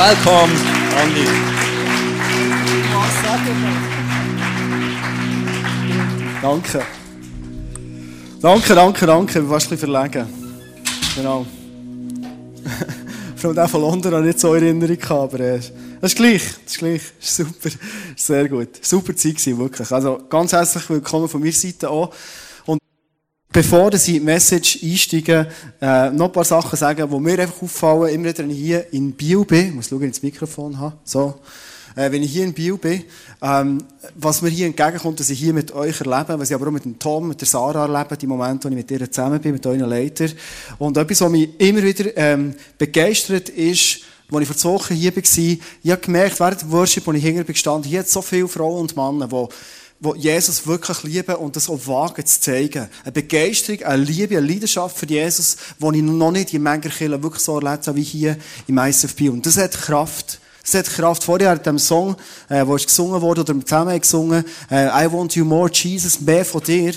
[0.00, 0.52] welcome,
[0.96, 1.26] Andi.
[6.40, 6.82] Danke.
[8.40, 9.38] Danke, danke, danke.
[9.38, 10.26] Ich bin fast ein bisschen verlegen.
[11.16, 11.44] Genau.
[13.36, 15.60] Von dem von London habe ich nicht so Erinnerung gehabt, aber äh,
[16.00, 16.42] das ist gleich.
[16.64, 17.02] Das ist gleich.
[17.20, 17.70] Ist super.
[18.16, 18.68] Sehr gut.
[18.82, 19.90] Super Zeit gewesen, wirklich.
[19.90, 22.10] Also ganz herzlich willkommen von meiner Seite auch.
[23.52, 25.48] Bevor ich in die Message einsteige,
[25.80, 29.10] äh, noch ein paar Sachen sagen, die mir einfach auffallen, immer wenn ich hier in
[29.10, 29.68] Bio bin.
[29.68, 30.96] Ich muss schauen, ins Mikrofon habe.
[31.02, 31.34] So.
[31.96, 33.02] Äh, wenn ich hier in Bio bin,
[33.42, 33.78] ähm,
[34.14, 36.84] was mir hier entgegenkommt, dass ich hier mit euch erlebe, was ich aber auch mit
[36.84, 39.66] dem Tom, mit der Sarah erlebe, die Momente, wo ich mit ihr zusammen bin, mit
[39.66, 40.30] euren Leitern.
[40.78, 45.16] Und etwas, was mich immer wieder ähm, begeistert ist, als ich vor zwei Wochen hier
[45.16, 48.22] war, ich habe gemerkt, während dem Worship, wo ich hinter bin gestanden, hier hat so
[48.22, 49.48] viele Frauen und Männer, die
[50.00, 52.88] die Jesus wirklich lieben und das auch wagen zu zeigen.
[53.02, 57.22] Eine Begeisterung, eine Liebe, eine Leidenschaft für Jesus, die ich noch nicht in mancher Kirche
[57.22, 58.36] wirklich so erlebt habe wie hier
[58.66, 59.28] im ICFP.
[59.28, 60.40] Und das hat Kraft.
[60.64, 61.22] Es hat Kraft.
[61.22, 62.16] Vorher in dem Song,
[62.48, 66.44] äh, wo ist gesungen wurde, oder zusammen gesungen, äh, I want you more, Jesus, mehr
[66.44, 66.94] von dir,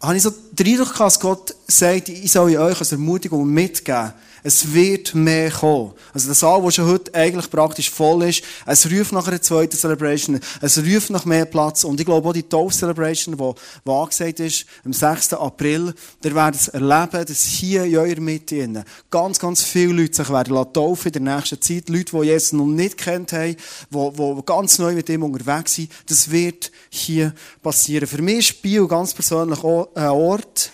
[0.00, 4.12] habe ich so den Eindruck dass Gott sagt, ich soll euch als Ermutigung mitgeben.
[4.42, 5.92] Es wird mehr kommen.
[6.12, 9.76] Also der Saal, der schon heute eigentlich praktisch voll ist, es ruft nach einer zweiten
[9.76, 11.84] Celebration, es ruft nach mehr Platz.
[11.84, 13.52] Und ich glaube auch die Taufe-Celebration, die,
[13.86, 15.34] die angesagt ist, am 6.
[15.34, 20.28] April, der werden es erleben, dass hier in eurer Mitte ganz, ganz viele Leute sich
[20.28, 21.88] werden taufen in der nächsten Zeit.
[21.88, 23.56] Leute, die Jesus noch nicht kennt haben,
[23.90, 25.90] die, die ganz neu mit ihm unterwegs sind.
[26.08, 27.32] Das wird hier
[27.62, 28.08] passieren.
[28.08, 30.72] Für mich ist Bio ganz persönlich auch ein Ort,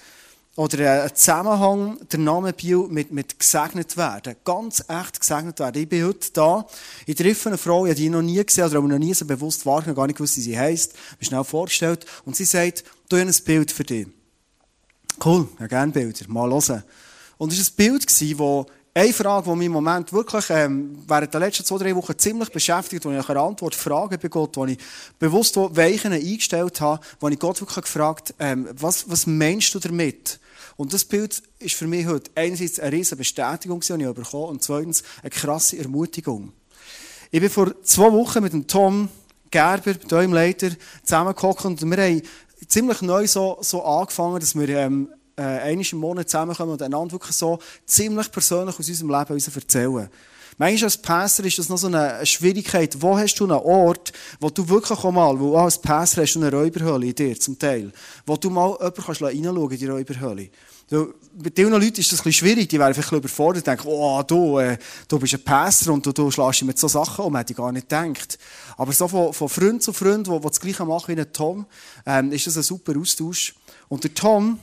[0.59, 4.35] oder ein Zusammenhang, der Name Bio mit, mit gesegnet werden.
[4.45, 5.81] Ganz echt gesegnet werden.
[5.81, 6.67] Ich bin heute da,
[7.07, 9.25] ich treffe eine Frau, ich habe die noch nie gesehen, oder auch noch nie so
[9.25, 13.17] bewusst wahrgenommen, gar nicht gewusst, wie sie heisst, mich schnell vorgestellt, und sie sagt, du
[13.17, 14.09] hast ein Bild für dich.
[15.25, 16.83] Cool, ja, gerne Bilder, mal hören.
[17.37, 18.21] Und es war ein Bild, das
[18.95, 22.51] eine Frage, die mich im Moment wirklich ähm, während der letzten zwei, drei Wochen ziemlich
[22.51, 24.79] beschäftigt, wo ich nach einer Antwort frage bei Gott, wo ich
[25.21, 30.41] bewusst Weichen eingestellt habe, wo ich Gott wirklich gefragt ähm, was, was meinst du damit?
[30.79, 34.63] Und das Bild ist für mich heute einerseits eine riesige Bestätigung, die ich bekommen und
[34.63, 36.53] zweitens eine krasse Ermutigung.
[37.33, 39.09] Ich bin vor zwei Wochen mit dem Tom
[39.51, 40.71] Gerber, eurem Leiter,
[41.03, 42.23] zusammengekommen und wir haben
[42.69, 47.11] ziemlich neu so, so angefangen, dass wir ähm, äh, einmal im Monat zusammenkommen und einander
[47.11, 50.09] wirklich so ziemlich persönlich aus unserem Leben erzählen.
[50.59, 53.01] Manchmal als Pastor ist das noch so eine Schwierigkeit.
[53.01, 56.41] Wo hast du einen Ort, wo du wirklich auch mal, wo als Pastor hast du
[56.41, 57.93] eine Räuberhöhle in dir, zum Teil,
[58.27, 60.51] wo du mal jemanden kannst reinschauen in die Räuberhöhle.
[60.91, 64.21] Bei vielen Leuten ist das ein bisschen schwierig, die werden vielleicht überfordert und denken, oh,
[64.27, 67.53] du, äh, du bist ein Pastor und du, du schlägst mit so Sachen um, hätte
[67.53, 68.39] ich gar nicht gedacht.
[68.77, 71.67] Aber so von, von Freund zu Freund, die das Gleiche machen wie der Tom,
[72.05, 73.55] ähm, ist das ein super Austausch.
[73.89, 74.59] Und der Tom,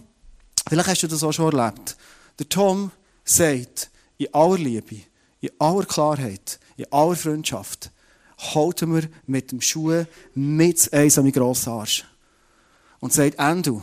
[0.68, 1.96] vielleicht hast du das auch schon erlebt,
[2.38, 2.92] der Tom
[3.24, 5.04] sagt, in aller Liebe,
[5.46, 7.92] in aller Klarheit, in aller Freundschaft,
[8.38, 12.06] halten wir mit dem Schuh mit eins an meinen grossen Arsch.
[13.00, 13.82] Und sagt, Endo,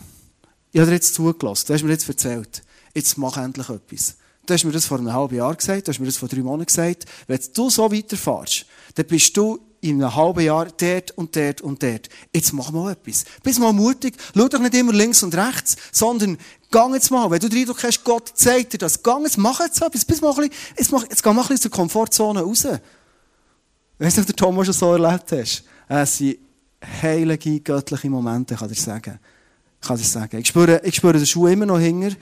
[0.73, 2.63] ich habe dir jetzt zugelassen, du hast mir jetzt erzählt,
[2.95, 4.17] jetzt mach endlich etwas.
[4.45, 6.41] Du hast mir das vor einem halben Jahr gesagt, du hast mir das vor drei
[6.41, 7.05] Monaten gesagt.
[7.29, 11.83] Wenn du so weiterfährst, dann bist du in einem halben Jahr dort und dort und
[11.83, 12.09] dort.
[12.35, 13.25] Jetzt mach mal etwas.
[13.43, 14.15] Bist mal mutig.
[14.35, 16.39] Schau doch nicht immer links und rechts, sondern
[16.73, 17.31] gang jetzt mal.
[17.31, 20.05] Wenn du den Eindruck hast, Gott zeigt dir das, gang jetzt, mach jetzt etwas.
[20.05, 22.67] Bist mal bisschen, jetzt, mach, jetzt geh mal aus der Komfortzone raus.
[24.01, 25.63] Weißt du, ob der Thomas schon so erlebt hast?
[25.89, 26.39] Es sind
[27.01, 29.21] heilige, göttliche Momente, kann ich dir sagen
[29.83, 30.39] kann ich sagen.
[30.39, 32.13] Ich spüre, ich spüre den Schuh immer noch hinger.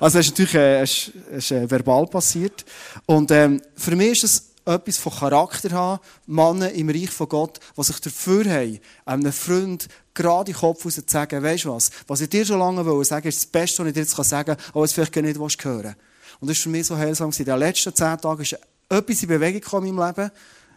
[0.00, 2.64] also, es ist natürlich äh, es ist, äh, verbal passiert.
[3.04, 7.60] Und ähm, für mich ist es etwas von Charakter haben, Männer im Reich von Gott,
[7.76, 11.90] die sich dafür haben, einem Freund gerade den Kopf raus zu sagen, weisst du was,
[12.06, 14.56] was ich dir schon lange will sagen, ist das Beste, was ich dir jetzt sagen
[14.56, 15.94] kann, aber es vielleicht gar nicht hören.
[16.40, 19.28] Und das ist für mich so heilsam In den letzten zehn Tagen ist etwas in
[19.28, 20.30] Bewegung gekommen in meinem Leben,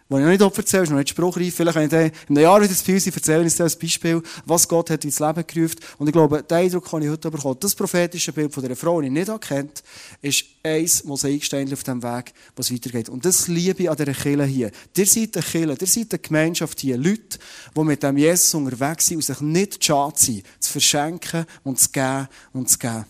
[0.09, 1.55] was ich noch nicht erzähle, ist noch nicht spruchreif.
[1.55, 4.67] Vielleicht, wenn ich dann in einem Jahr wieder das Gefühl erzähle ich als Beispiel, was
[4.67, 5.75] Gott hat ins Leben gerufen.
[5.99, 7.57] Und ich glaube, den Eindruck kann ich heute bekommen.
[7.59, 9.83] Das prophetische Bild von dieser Frau, die ich nicht kennt,
[10.23, 13.09] ist eins Mosaikstein auf dem Weg, was weitergeht.
[13.09, 14.71] Und das liebe ich an dieser Kirche hier.
[14.97, 16.97] Ihr seid eine Kirche, ihr seid eine Gemeinschaft hier.
[16.97, 17.37] Leute,
[17.77, 21.89] die mit dem Jesus unterwegs sind und sich nicht schade sind, zu verschenken und zu
[21.91, 23.05] geben und zu geben.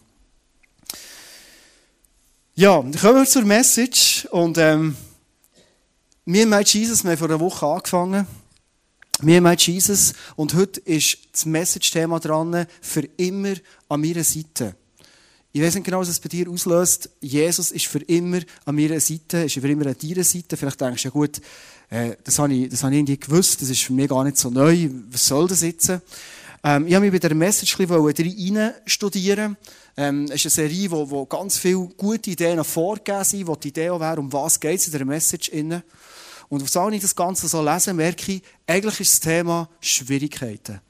[2.56, 4.98] Ja, dann kommen wir zur Message und, ähm,
[6.32, 8.28] wir haben Jesus, wir haben vor einer Woche angefangen.
[9.20, 13.56] Wir haben Jesus und heute ist das Message-Thema dran, für immer
[13.88, 14.76] an meiner Seite.
[15.52, 17.10] Ich weiß nicht genau, was es bei dir auslöst.
[17.20, 20.56] Jesus ist für immer an meiner Seite, ist für immer an deiner Seite.
[20.56, 21.42] Vielleicht denkst du, ja gut,
[21.90, 24.38] äh, das habe ich, das habe ich irgendwie gewusst, das ist für mich gar nicht
[24.38, 24.88] so neu.
[25.10, 25.92] Was soll das jetzt?
[26.64, 29.58] Ähm, ich habe mich bei der Message rein studieren.
[29.96, 33.70] Ähm, es ist eine Serie, wo, wo ganz viele gute Ideen vorgegeben sind, wo die
[33.70, 35.52] Idee auch wäre, um was geht es in der Message.
[35.54, 35.82] Rein.
[36.50, 40.82] Und auf ich das Ganze so lese, merke ich, eigentlich ist das Thema Schwierigkeiten.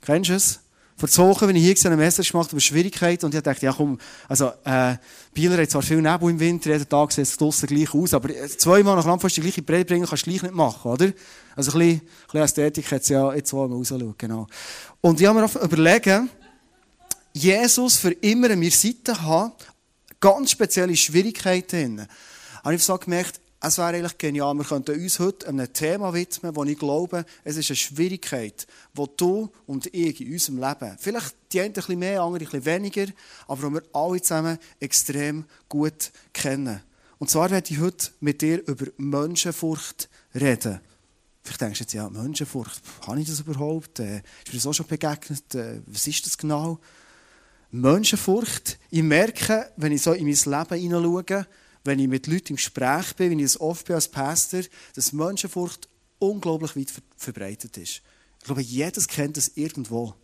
[0.00, 0.60] Kennst du es?
[0.98, 3.72] Vor zwei Wochen, wenn ich hier eine Message gemacht über Schwierigkeiten und ich dachte, ja
[3.72, 3.98] komm,
[4.28, 4.96] also, äh,
[5.34, 8.30] Bieler hat zwar viel Nebel im Winter, jeden Tag sieht es draussen gleich aus, aber
[8.30, 11.12] äh, zweimal nach Landfest die gleiche Predigt bringen kannst du gleich nicht machen, oder?
[11.54, 14.46] Also ein bisschen, ein bisschen Ästhetik hat es ja jetzt auch mal rausschauen, genau.
[15.02, 16.30] Und ich habe mir überlegen,
[17.34, 19.52] Jesus für immer an meiner Seite haben,
[20.18, 22.06] ganz spezielle Schwierigkeiten.
[22.64, 26.54] Habe ich so gemerkt, es wäre eigentlich genial, wir könnten uns heute einem Thema widmen,
[26.54, 28.66] wo ich glaube, es ist eine Schwierigkeit,
[28.96, 32.64] die du und ich in unserem Leben, vielleicht die einen ein mehr, andere ein bisschen
[32.64, 33.06] weniger,
[33.48, 36.80] aber wo wir alle zusammen extrem gut kennen.
[37.18, 40.80] Und zwar werde ich heute mit dir über Menschenfurcht reden.
[41.42, 44.00] Vielleicht denkst du jetzt, ja, Menschenfurcht, habe ich das überhaupt?
[44.00, 45.54] Äh, ist mir das auch schon begegnet?
[45.54, 46.78] Äh, was ist das genau?
[47.70, 48.78] Menschenfurcht.
[48.90, 51.46] Ich merke, wenn ich so in mein Leben hineinschaue,
[51.86, 54.62] wenn ich mit Leuten im Gespräch bin, wenn ich es oft bin als Pastor,
[54.94, 55.88] dass Menschenfurcht
[56.18, 58.02] unglaublich weit verbreitet ist.
[58.38, 60.14] Ich glaube, jedes kennt es irgendwo.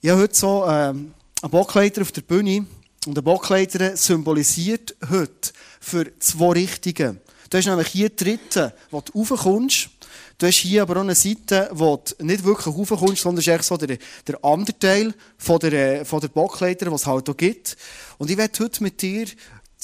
[0.00, 2.66] Ich habe heute so ähm, einen Bockleiter auf der Bühne
[3.06, 7.20] und der Bockleiter symbolisiert heute für zwei Richtungen.
[7.50, 9.88] Du hast nämlich hier die dritte, wo du raufkommst.
[10.38, 13.66] Du hast hier aber auch eine Seite, wo du nicht wirklich raufkommst, sondern es ist
[13.66, 17.76] so der, der andere Teil von der, von der Bockleiter, was es halt auch gibt.
[18.18, 19.26] Und ich werde heute mit dir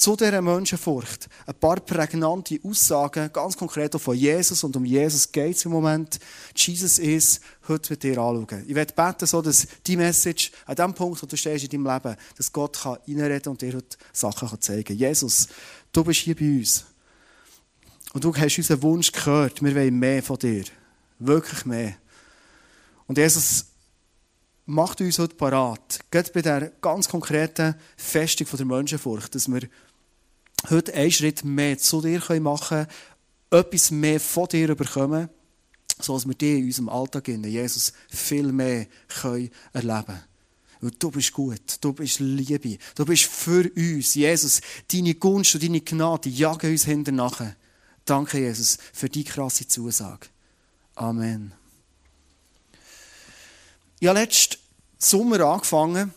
[0.01, 5.31] zu dieser Menschenfurcht ein paar prägnante Aussagen, ganz konkret auch von Jesus, und um Jesus
[5.31, 6.19] geht es im Moment.
[6.55, 8.65] Jesus ist heute mit dir anschauen.
[8.67, 11.93] Ich werde beten, so dass die Message an dem Punkt, wo du stehst in deinem
[11.93, 12.97] Leben, dass Gott kann
[13.45, 14.97] und dir heute Sachen zeigen kann.
[14.97, 15.47] Jesus,
[15.93, 16.83] du bist hier bei uns.
[18.13, 19.61] Und du hast unseren Wunsch gehört.
[19.61, 20.63] Wir wollen mehr von dir.
[21.19, 21.93] Wirklich mehr.
[23.05, 23.67] Und Jesus,
[24.65, 25.99] macht uns heute parat.
[26.09, 29.61] Geht bei der ganz konkreten Festung der Menschenfurcht, dass wir
[30.69, 32.87] heute einen Schritt mehr zu dir machen können,
[33.51, 35.29] etwas mehr von dir bekommen,
[35.99, 40.23] sodass wir dich in unserem Alltag, in Jesus, viel mehr können erleben können.
[40.81, 44.15] Weil du bist gut, du bist Liebe, du bist für uns.
[44.15, 44.61] Jesus,
[44.91, 47.55] deine Gunst und deine Gnade jagen uns hinterher.
[48.03, 50.27] Danke, Jesus, für die krasse Zusage.
[50.95, 51.53] Amen.
[53.99, 54.57] Ich habe letzten
[54.97, 56.11] Sommer angefangen,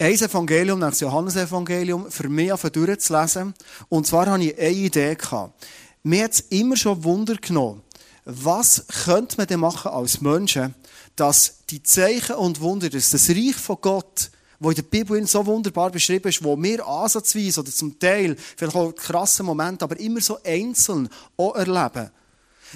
[0.00, 3.54] ein Evangelium nach dem Johannesevangelium für mich durchzulesen.
[3.88, 5.14] Und zwar hatte ich eine Idee.
[5.16, 5.66] Gehabt.
[6.04, 7.82] Mir hat es immer schon Wunder genommen,
[8.24, 10.74] was könnte man denn machen als Menschen,
[11.16, 14.30] dass die Zeichen und Wunder, dass das Reich von Gott,
[14.60, 18.76] wo in der Bibel so wunderbar beschrieben ist, wo wir ansatzweise oder zum Teil, vielleicht
[18.76, 22.10] auch krasse Momente, aber immer so einzeln auch erleben,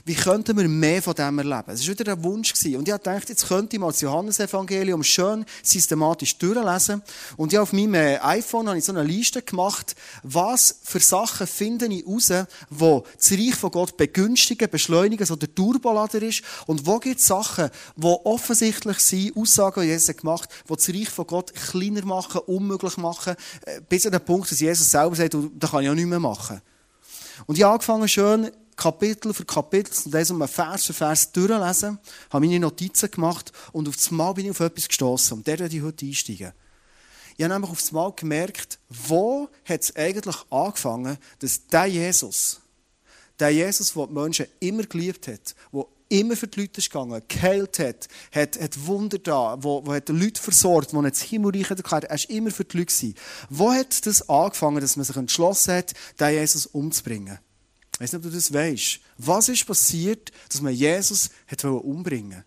[0.05, 1.71] wie könnten wir mehr von dem erleben?
[1.73, 2.53] Es war wieder ein Wunsch.
[2.53, 7.03] Und ich dachte, jetzt könnte ich mal das Johannesevangelium schön systematisch durchlesen.
[7.37, 11.47] Und ich auf meinem äh, iPhone habe ich so eine Liste gemacht, was für Sachen
[11.47, 12.33] finde ich raus,
[12.71, 16.43] wo das Reich von Gott begünstigen, beschleunigen, so der Turbolader ist.
[16.67, 21.11] Und wo gibt es Sachen, die offensichtlich sind, Aussagen, die Jesus gemacht die das Reich
[21.11, 23.35] von Gott kleiner machen, unmöglich machen,
[23.67, 26.21] äh, bis an den Punkt, dass Jesus selber sagt, da kann ich auch nichts mehr
[26.21, 26.61] machen.
[27.47, 31.99] Und ich habe angefangen schön Kapitel für Kapitel und das um Vers für Vers durchlesen,
[32.31, 35.39] habe meine Notizen gemacht und auf das Mal bin ich auf etwas gestoßen.
[35.39, 36.53] Und der werde ich heute einsteigen.
[37.37, 42.61] Ich habe nämlich auf das Mal gemerkt, wo hat es eigentlich angefangen, dass der Jesus,
[43.39, 47.23] der Jesus, der die Menschen immer geliebt hat, der immer für die Leute ist gegangen,
[47.27, 51.23] geheilt hat, hat, hat Wunder da, wo, wo hat die Leute versorgt, wo er das
[51.23, 52.93] Himmelreich erklärt, er war immer für die Leute.
[52.93, 53.15] Gewesen.
[53.49, 57.39] Wo hat das angefangen, dass man sich entschlossen hat, den Jesus umzubringen?
[58.03, 58.99] Weiß nicht, ob du das weißt.
[59.19, 62.45] Was ist passiert, dass man Jesus hat umbringen wollte?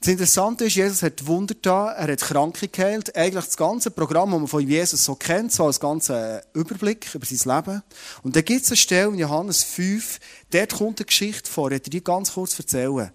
[0.00, 3.14] Das Interessante ist, Jesus hat Wunder da, er hat Kranke geheilt.
[3.14, 7.26] Eigentlich das ganze Programm, das man von Jesus so kennt, so als ganzen Überblick über
[7.26, 7.82] sein Leben.
[8.22, 10.20] Und da gibt es eine Stelle in Johannes 5,
[10.52, 13.10] dort kommt eine Geschichte vor, ich die ganz kurz erzählen.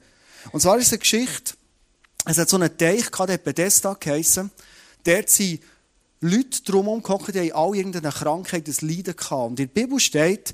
[0.51, 1.55] Und zwar ist es eine Geschichte,
[2.25, 4.51] es hat so einen Teich gehabt, der Bethesda geheissen.
[5.05, 5.59] Dort sind
[6.21, 9.31] Leute drumherum gehockt, die haben alle irgendeine Krankheit, ein Leiden gehabt.
[9.31, 10.53] Und in der Bibel steht,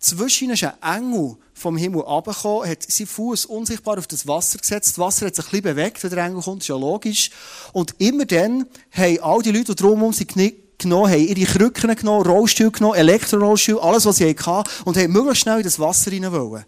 [0.00, 4.90] zwischen ist ein Engel vom Himmel runtergekommen, hat seinen Fuß unsichtbar auf das Wasser gesetzt.
[4.90, 7.30] Das Wasser hat sich ein bisschen bewegt, wenn der Engel kommt, ist ja logisch.
[7.72, 10.34] Und immer dann haben all die Leute, die drumherum sind,
[10.78, 15.42] genommen, haben ihre Krücken genommen, Rollstuhl genommen, Elektrorollstuhl, alles, was sie hatten, und haben möglichst
[15.42, 16.64] schnell in das Wasser rein wollen.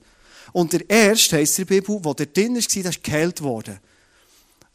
[0.53, 3.81] Und der Erste, heisst in der Bibel, der drin war, der ist geheilt worden.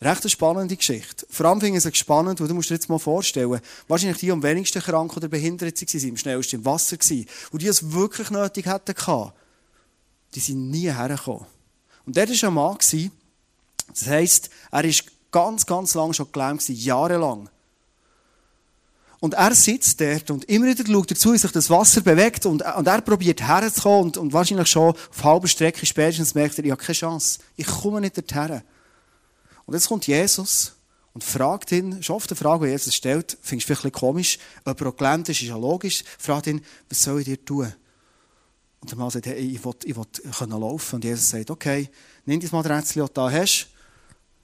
[0.01, 1.27] Recht eine spannende Geschichte.
[1.29, 4.31] Vor allem finde ich es spannend, weil du musst dir jetzt mal vorstellen, wahrscheinlich die
[4.31, 7.25] am wenigsten krank oder behindert waren, am schnellsten im Wasser waren.
[7.51, 8.95] Und die es wirklich nötig hätten
[10.33, 11.45] die sind nie hergekommen.
[12.05, 12.77] Und der war ein Mann,
[13.89, 14.91] das heisst, er war
[15.31, 17.49] ganz, ganz lang schon gelähmt, jahrelang.
[19.19, 22.63] Und er sitzt dort und immer wieder schaut dazu, wie sich das Wasser bewegt und,
[22.63, 26.71] und er probiert herzukommen und, und wahrscheinlich schon auf halber Strecke spätestens merkt er, ich
[26.71, 27.39] habe keine Chance.
[27.55, 28.63] Ich komme nicht dorthin.
[29.71, 30.73] Und jetzt kommt Jesus
[31.13, 34.07] und fragt ihn, ist oft eine Frage, die Jesus stellt, findest du vielleicht ein bisschen
[34.07, 37.45] komisch, ob er auch gelähmt ist, ist ja logisch, fragt ihn, was soll ich dir
[37.45, 37.73] tun?
[38.81, 40.03] Und der Mann sagt, hey, ich will, ich will
[40.37, 40.95] können laufen.
[40.95, 41.89] Und Jesus sagt, okay,
[42.25, 43.69] nimm das Maträtzchen, das du da hast,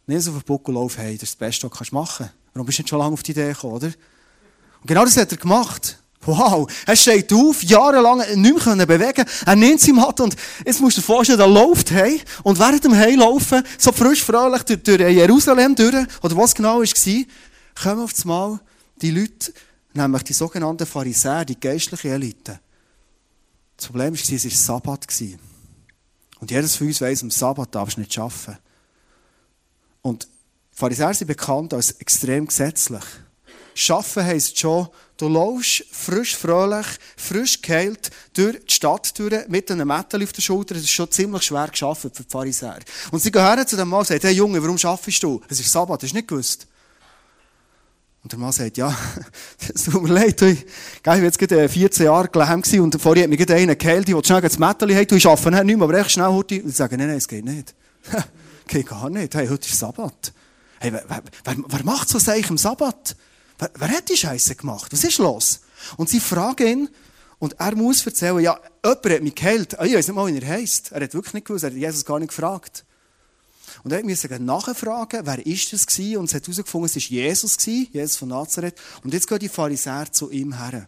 [0.05, 2.27] nimm es auf den Buckel und lauf, hey, das ist das Beste, was du machen
[2.27, 2.33] kannst.
[2.53, 3.87] Warum bist du nicht schon lange auf die Idee gekommen, oder?
[3.87, 5.99] Und genau das hat er gemacht.
[6.21, 10.97] Wow, er steht auf, jahrelang nicht mehr bewegen Er nimmt sie Matte und jetzt musst
[10.97, 14.99] du dir vorstellen, er läuft hey und während dem Heilaufen, so frisch fröhlich durch, durch
[14.99, 17.23] Jerusalem durch, oder was genau war,
[17.81, 18.59] kommen auf einmal
[19.01, 19.53] die Leute,
[19.93, 22.59] nämlich die sogenannten Pharisäer, die geistliche Elite.
[23.77, 25.07] Das Problem war, es war Sabbat.
[26.39, 28.57] Und jedes von uns weiss, am Sabbat darfst du nicht arbeiten.
[30.01, 30.27] Und
[30.71, 33.03] Pharisäer sind bekannt als extrem gesetzlich.
[33.73, 39.87] Schaffen heisst schon, du laufst frisch, fröhlich, frisch geheilt durch die Stadt durch, mit einem
[39.87, 40.75] Metall auf der Schulter.
[40.75, 42.79] Das ist schon ziemlich schwer geschafft für die Pharisäer.
[43.11, 45.41] Und sie gehen her zu dem Mann und sagen, hey Junge, warum schaffst du?
[45.49, 46.67] Es ist Sabbat, hast du nicht gewusst?
[48.23, 48.95] Und der Mann sagt, ja,
[49.73, 50.65] es tut mir leid, ich,
[51.03, 54.27] war jetzt gerade 14 Jahre gelähmt und vorher hat mich gerade einer geheilt, ich wollte
[54.27, 56.61] schnell das Metall haben, ich arbeite nicht mehr, aber echt schnell heute.
[56.61, 57.73] Und sie sagen, nein, nein, es geht nicht.
[58.67, 59.33] geht gar nicht.
[59.33, 60.33] Hey, heute ist Sabbat.
[60.79, 61.23] Hey, wer, wer,
[61.67, 63.15] wer macht so Sachen am Sabbat?
[63.57, 64.91] Wer, wer hat die Scheiße gemacht?
[64.91, 65.61] Was ist los?
[65.97, 66.89] Und sie fragen ihn,
[67.39, 69.79] und er muss erzählen, ja, jemand hat mich geheilt.
[69.79, 70.91] Ah, ich weiß nicht mal, wie er heisst.
[70.91, 72.83] Er hat wirklich nicht gewusst, er hat Jesus gar nicht gefragt.
[73.83, 76.17] Und er musste nachfragen, wer ist das gewesen?
[76.17, 78.75] Und es hat herausgefunden, es war Jesus Jesus von Nazareth.
[79.03, 80.87] Und jetzt gehen die Pharisäer zu ihm her.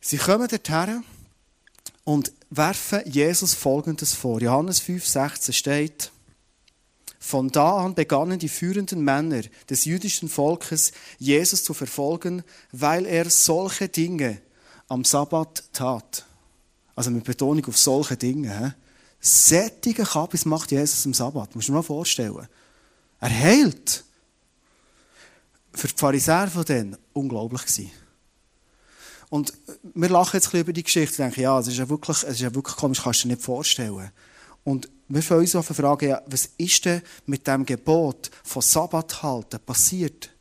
[0.00, 1.04] Sie kommen dorthin
[2.04, 4.40] und werfen Jesus Folgendes vor.
[4.40, 6.12] Johannes 5, 16 steht,
[7.24, 9.40] von da an begannen die führenden Männer
[9.70, 14.42] des jüdischen Volkes, Jesus zu verfolgen, weil er solche Dinge
[14.88, 16.26] am Sabbat tat.
[16.94, 18.76] Also mit Betonung auf solche Dinge.
[19.20, 21.54] Sättige Kabis macht Jesus am Sabbat.
[21.54, 22.46] Musst du dir mal vorstellen.
[23.20, 24.04] Er heilt.
[25.72, 27.90] Für die Pharisäer von denen unglaublich gewesen.
[29.30, 29.54] Und
[29.94, 32.18] wir lachen jetzt ein bisschen über die Geschichte und denken, ja, es ist ja wirklich,
[32.18, 34.12] es ist ja wirklich komisch, kannst du dir nicht vorstellen.
[34.62, 39.60] Und wir fangen uns fragen, ja, was ist denn mit dem Gebot von Sabbat halten
[39.64, 40.33] passiert?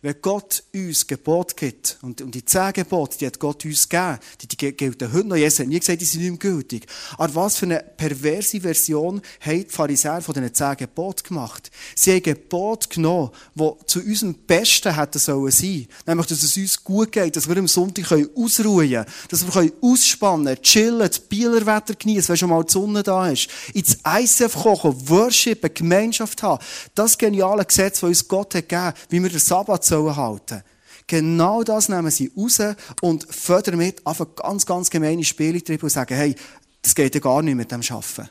[0.00, 4.18] Wenn Gott uns Gebot gibt, und, und die zehn Gebote, die hat Gott uns gegeben,
[4.40, 5.36] die, die gelten heute noch.
[5.36, 6.86] Jesus hat nie gesagt, die sind nicht mehr gültig.
[7.16, 11.72] Aber was für eine perverse Version haben die Pharisäer von diesen zehn Geboten gemacht?
[11.96, 15.88] Sie haben Gebot genommen, die zu unserem Besten hätten sollen sein.
[16.06, 20.46] Nämlich, dass es uns gut geht, dass wir am Sonntag ausruhen können, dass wir ausspannen
[20.46, 24.94] können, chillen, das Bielerwetter genießen, wenn schon mal die Sonne da ist, ins ICF kochen,
[25.08, 26.62] worshipen, Gemeinschaft haben.
[26.94, 30.62] Das geniale Gesetz, das uns Gott hat gegeben, wie wir den Sabbat sollen halten.
[31.06, 32.60] Genau das nehmen sie raus
[33.00, 36.34] und fördern damit einfach ganz, ganz gemeine Spiele und sagen, hey,
[36.82, 38.28] das geht ja gar nicht mit dem Schaffen.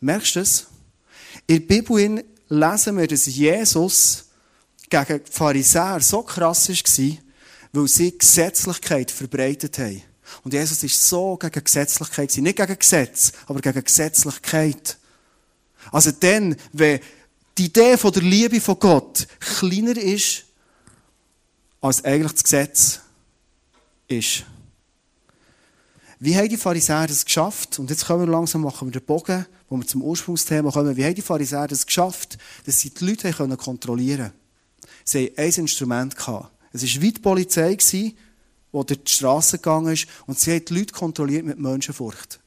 [0.00, 0.66] Merkst du das?
[1.46, 4.24] In der Bibel lesen wir, dass Jesus
[4.88, 7.16] gegen die Pharisäer so krass war,
[7.72, 10.02] weil sie Gesetzlichkeit verbreitet haben.
[10.44, 12.36] Und Jesus ist so gegen Gesetzlichkeit.
[12.38, 14.96] Nicht gegen Gesetz, aber gegen Gesetzlichkeit.
[15.90, 17.00] Also dann, wenn
[17.58, 20.44] die Idee von der Liebe von Gott kleiner ist
[21.82, 23.00] als eigentlich das Gesetz
[24.08, 24.44] ist.
[26.20, 27.80] Wie haben die Pharisäer das geschafft?
[27.80, 30.96] Und jetzt kommen wir langsam, machen wir den Bogen, wo wir zum Ursprungsthema kommen.
[30.96, 34.38] Wie haben die Pharisäer das geschafft, dass sie die Leute kontrollieren konnten?
[35.04, 36.14] Sie hatten ein Instrument.
[36.14, 36.22] Es
[36.94, 38.14] war wie die Polizei, die
[38.72, 42.38] durch die Straße gegangen ist und sie hat die Leute kontrolliert mit Menschenfurcht.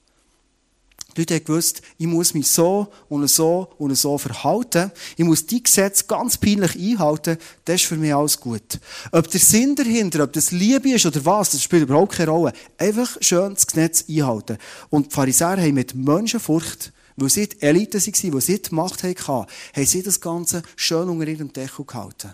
[1.16, 4.92] Die Leute haben gewusst, ich muss mich so und so und so verhalten.
[5.16, 7.38] Ich muss die Gesetze ganz peinlich einhalten.
[7.64, 8.80] Das ist für mich alles gut.
[9.12, 12.54] Ob der Sinn dahinter, ob das Liebe ist oder was, das spielt überhaupt keine Rolle.
[12.78, 14.58] Einfach schön das Gesetz einhalten.
[14.90, 19.04] Und die Pharisäer haben mit Menschenfurcht, weil sie die Elite waren, weil sie die Macht
[19.04, 22.34] hatten, haben sie das Ganze schön unter ihrem Deckel gehalten.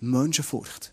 [0.00, 0.92] Menschenfurcht.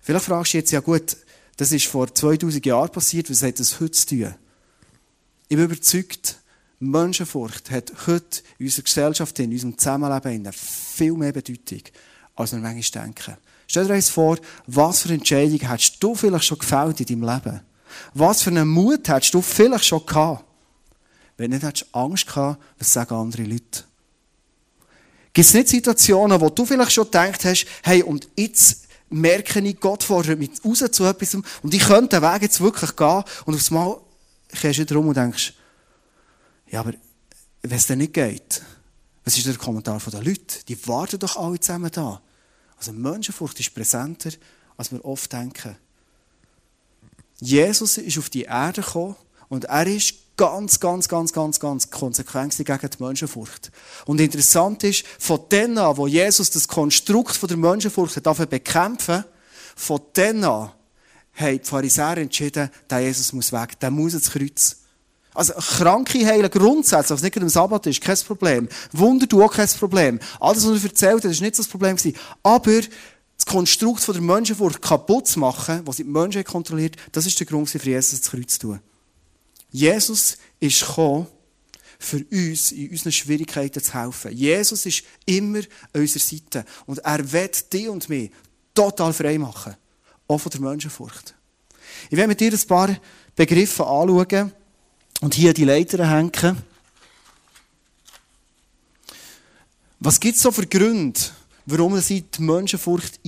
[0.00, 1.16] Vielleicht fragst du jetzt, ja gut,
[1.56, 4.34] das ist vor 2000 Jahren passiert, was hat das heute zu tun?
[5.48, 6.38] Ich bin überzeugt,
[6.80, 11.82] Menschenfurcht hat heute in unserer Gesellschaft, in unserem Zusammenleben viel mehr Bedeutung,
[12.34, 13.36] als wir manchmal denken.
[13.66, 17.60] Stell dir eins vor, was für Entscheidungen hättest du vielleicht schon gefällt in deinem Leben?
[18.14, 20.44] Was für einen Mut hättest du vielleicht schon gehabt?
[21.36, 23.84] Wenn nicht hättest du Angst gehabt, was sagen andere Leute?
[25.32, 29.80] Gibt es nicht Situationen, wo du vielleicht schon gedacht hast, hey, und jetzt merke ich,
[29.80, 33.54] Gott fordert mich raus zu etwas und ich könnte den Weg jetzt wirklich gehen und
[33.54, 34.00] aufs Mal
[34.54, 35.54] kehrst du drum und denkst,
[36.70, 36.94] Ja, aber
[37.62, 38.62] wenn es dann nicht geht,
[39.24, 40.64] was ist der Kommentar der Leute?
[40.68, 42.20] Die warten doch alle zusammen da.
[42.76, 44.30] Also Menschenfurcht ist präsenter,
[44.76, 45.76] als wir oft denken.
[47.40, 49.16] Jesus ist auf die Erde gekommen
[49.48, 53.70] und er ist ganz, ganz, ganz, ganz, ganz konsequent gegen die Menschenfurcht.
[54.04, 59.24] Und interessant ist, von denen an, wo Jesus das Konstrukt der Menschenfurcht hat bekämpfen,
[59.76, 60.72] von denen an
[61.34, 64.76] haben die Pharisäer entschieden, der Jesus muss weg, der muss ins Kreuz.
[65.34, 68.68] Also, Kranke heilen grundsätzlich, was nicht am Sabbat ist, kein Problem.
[68.92, 70.20] Wunder du auch kein Problem.
[70.38, 72.16] Alles, was er erzählt hat, ist nicht so das Problem gewesen.
[72.42, 72.80] Aber,
[73.36, 77.46] das Konstrukt von der Menschenfurcht kaputt zu machen, was die Menschen kontrolliert, das ist der
[77.46, 78.80] Grund für Jesus ins Kreuz zu tun.
[79.70, 81.26] Jesus ist gekommen,
[81.98, 84.32] für uns in unseren Schwierigkeiten zu helfen.
[84.32, 85.60] Jesus ist immer
[85.92, 86.64] an unserer Seite.
[86.86, 88.30] Und er wird dich und mich
[88.74, 89.74] total frei machen.
[90.26, 91.34] Auch von der Menschenfurcht.
[92.10, 92.96] Ich werde mit dir ein paar
[93.36, 94.52] Begriffe anschauen
[95.20, 96.62] und hier die Leiter hängen.
[100.00, 101.18] Was gibt es so für Gründe,
[101.66, 103.20] warum sie in die Menschenfurcht?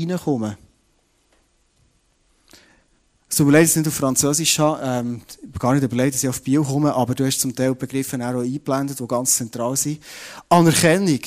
[3.29, 4.59] Es mir leid, dass ich nicht auf Französisch.
[4.59, 5.21] Ähm,
[5.59, 8.41] gar nicht überlegt, dass ich auf Bio komme, aber du hast zum Teil Begriffe auch
[8.41, 10.03] eingeblendet, die ganz zentral sind.
[10.49, 11.21] Anerkennung.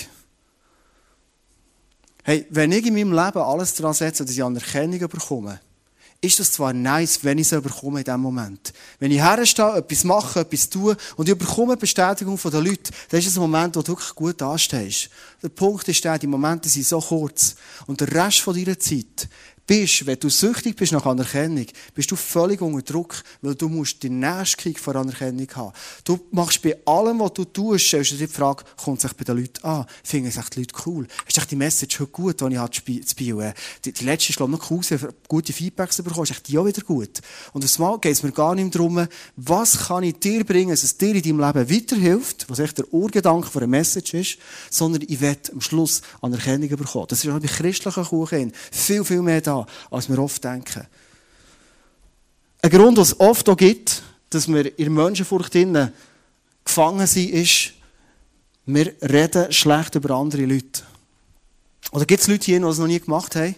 [2.30, 5.60] Hey, wenn ich in meinem Leben alles daran setze, dass ich Anerkennung bekomme,
[6.22, 8.72] ist das zwar nice, wenn ich sie bekomme in diesem Moment.
[9.00, 13.20] Wenn ich herstehe, etwas mache, etwas tue und ich bekomme Bestätigung von den Leuten, dann
[13.20, 15.10] ist es ein Moment, wo du wirklich gut dastehst.
[15.42, 17.56] Der Punkt ist der, die Momente sind so kurz.
[17.88, 19.28] Und der Rest von deiner Zeit
[19.70, 24.02] bist, wenn du süchtig bist nach Anerkennung, bist du völlig unter Druck, weil du musst
[24.02, 25.74] den Nächstkrieg vor Anerkennung haben.
[26.04, 29.24] Du machst bei allem, was du tust, stellst du dir die Frage, kommt es bei
[29.24, 29.86] den Leuten an?
[30.04, 31.08] Finden sich die Leute cool?
[31.28, 33.44] Ist echt die Message heute gut, die ich zu Bio?
[33.86, 34.82] Die, die letzte ist, glaube ich, noch cool,
[35.28, 37.22] gute Feedbacks bekommen, ist echt die auch wieder gut.
[37.54, 40.82] Und das Mal geht es mir gar nicht darum, was kann ich dir bringen, dass
[40.82, 44.38] es dir in deinem Leben weiterhilft, was echt der Urgedanke von einer Message ist,
[44.72, 47.06] sondern ich will am Schluss Anerkennung bekommen.
[47.08, 49.59] Das ist auch bei christlichen Kuchen viel, viel mehr da
[49.92, 50.88] als wir oft denken.
[52.62, 57.74] Ein Grund, was es oft auch gibt, dass wir in Menschenfurcht gefangen sind, ist,
[58.66, 60.84] wir reden schlecht über andere Leute.
[61.92, 63.56] Oder gibt es Leute hier, die es noch nie gemacht haben?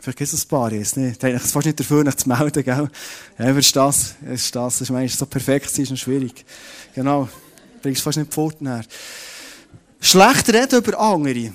[0.00, 1.22] Vielleicht gibt es ein paar jetzt nicht.
[1.22, 2.90] Ist fast nicht dafür, nicht zu melden, gell?
[3.38, 6.44] Ja, ist das, ist das, das ist so perfekt, ist noch schwierig.
[6.92, 7.28] Genau.
[7.80, 8.84] Bringst fast nicht die Pforten her.
[10.00, 11.52] Schlecht reden über andere.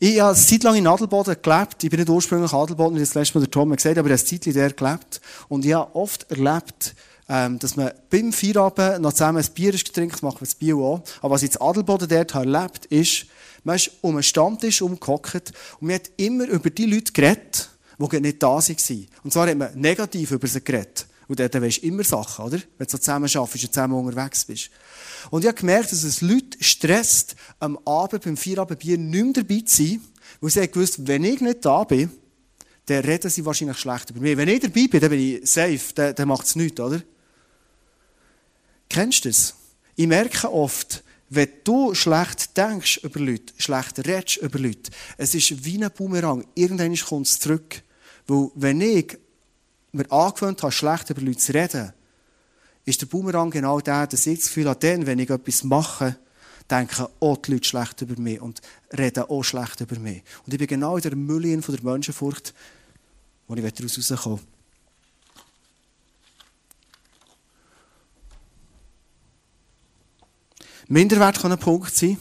[0.00, 1.82] Ich habe eine Zeit lang in Adelboden gelebt.
[1.82, 4.20] Ich bin nicht ursprünglich Adelboden, wie das letzte Mal der Tom gesagt hat, aber ich
[4.20, 5.20] habe eine Zeit der gelebt.
[5.48, 6.94] Und ich habe oft erlebt,
[7.28, 11.02] ähm, dass man beim Feierabend noch zusammen ein Bier hat, machen wir das Bier auch.
[11.20, 13.26] Aber was ich in Adelboden dort habe erlebt ist,
[13.64, 18.20] man ist um einen Stammtisch umgehockt und man hat immer über die Leute geredet, die
[18.20, 19.06] nicht da waren.
[19.24, 21.06] Und zwar hat man negativ über sie geredet.
[21.28, 22.58] Und dort weisst du immer Sachen, oder?
[22.78, 24.70] Wenn du so zusammen arbeitest und zusammen unterwegs bist.
[25.30, 29.62] Und ich habe gemerkt, dass es Leute stresst, am Abend beim Feierabendbier nicht mehr dabei
[29.64, 30.00] zu sein,
[30.40, 32.10] weil sie gewusst, wenn ich nicht da bin,
[32.86, 34.36] dann reden sie wahrscheinlich schlecht über mich.
[34.38, 37.02] Wenn ich dabei bin, dann bin ich safe, dann, dann macht es nichts, oder?
[38.88, 39.54] Kennst du das?
[39.96, 45.62] Ich merke oft, wenn du schlecht denkst über Leute, schlecht redest über Leute, es ist
[45.64, 46.46] wie ein Boomerang.
[46.54, 47.82] Irgendwann kommt es zurück.
[48.26, 49.18] Weil, wenn ich
[49.92, 51.92] mir angewöhnt habe, schlecht über Leute zu reden,
[52.84, 56.16] ist der Boomerang genau der, dass ich das Gefühl habe, dann, wenn ich etwas mache,
[56.70, 58.60] denken auch die Leute schlecht über mich und
[58.96, 60.22] reden auch schlecht über mich.
[60.44, 62.54] Und ich bin genau in der Mülle von der Menschenfurcht,
[63.46, 64.40] wo ich daraus rauskommen
[70.90, 72.16] Minderwert kann ein Punkt sein.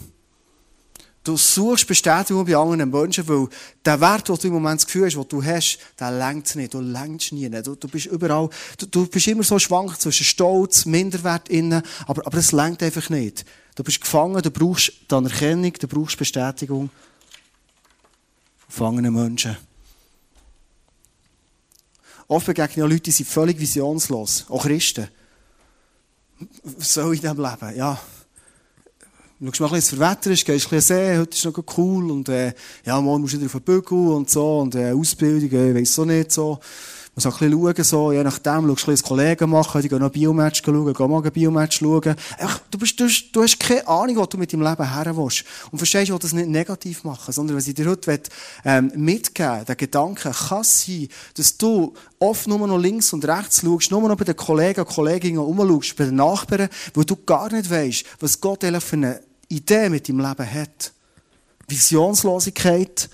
[1.27, 3.49] Du suchst Bestätigung bei anderen Menschen, weil
[3.83, 6.73] der Wert, den du im Moment das Gefühl hast, den du hast, der längt nicht,
[6.73, 7.49] du längst nie.
[7.49, 12.37] Du, du bist überall, du, bist immer so schwank zwischen Stolz, Minderwert innen, aber, aber
[12.37, 13.43] es längt einfach nicht.
[13.75, 16.89] Du bist gefangen, du brauchst die Anerkennung, du brauchst Bestätigung
[18.69, 19.57] von anderen Menschen.
[22.29, 25.09] Oft begegnen ja Leute, die sind völlig visionslos, auch Christen.
[26.63, 27.75] Was ich in diesem Leben?
[27.75, 27.99] Ja.
[29.39, 32.27] Schaust mal ein bisschen ins Verwetter, gehst ein bisschen sehen, heute ist noch cool und,
[32.27, 35.75] äh, ja, morgen musst du wieder auf den Bügel und so und, äh, Ausbildung, äh,
[35.75, 36.59] weiss so nicht so.
[37.13, 39.89] Muss auch ein bisschen schauen, so, je nachdem, schaust du ein bisschen Kollegen machen, die
[39.89, 42.15] gehen noch Biomatch schauen, gehen ein Biomatch schauen.
[42.39, 45.17] Einfach, du bist, du, hast, du hast keine Ahnung, was du mit deinem Leben her
[45.17, 45.43] willst.
[45.71, 48.21] Und verstehst, ich das nicht negativ machen, sondern was ich dir heute will,
[48.65, 53.91] ähm, mitgeben der Gedanke kann sein, dass du oft nur noch links und rechts schaust,
[53.91, 57.69] nur noch bei den Kollegen und Kolleginnen umschaust, bei den Nachbarn, wo du gar nicht
[57.69, 60.93] weißt, was Gott für eine Idee mit deinem Leben hat.
[61.67, 63.09] Visionslosigkeit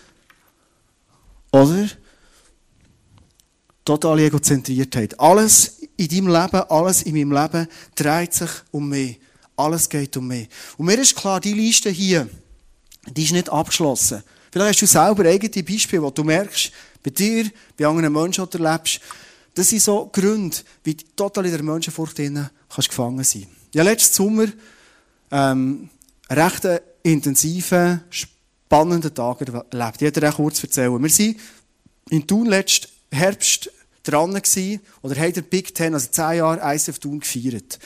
[1.51, 1.87] oder
[3.85, 5.19] totale Egozentriertheit.
[5.19, 9.19] Alles in deinem Leben, alles in meinem Leben dreht sich um mich.
[9.55, 10.49] Alles geht um mich.
[10.77, 12.27] Und mir ist klar, die Liste hier,
[13.07, 14.23] die ist nicht abgeschlossen.
[14.51, 16.71] Vielleicht hast du selber eigene Beispiele, wo du merkst,
[17.03, 18.99] bei dir, bei anderen Menschen, die du erlebst,
[19.55, 23.47] das sind so Gründe, wie du total in der Menschenfurcht kannst gefangen sein.
[23.73, 24.47] Ja, letzten Sommer,
[25.31, 25.89] ähm,
[26.29, 26.67] recht
[27.03, 29.95] intensiven, spannenden Tag erlebt.
[29.95, 31.01] Ich werde dir kurz erzählen.
[31.01, 31.39] Wir sind
[32.09, 33.69] in Thun letzten Herbst
[34.03, 37.79] dran gewesen, oder haben der Big Ten, also zehn Jahre ICF Thun gefeiert.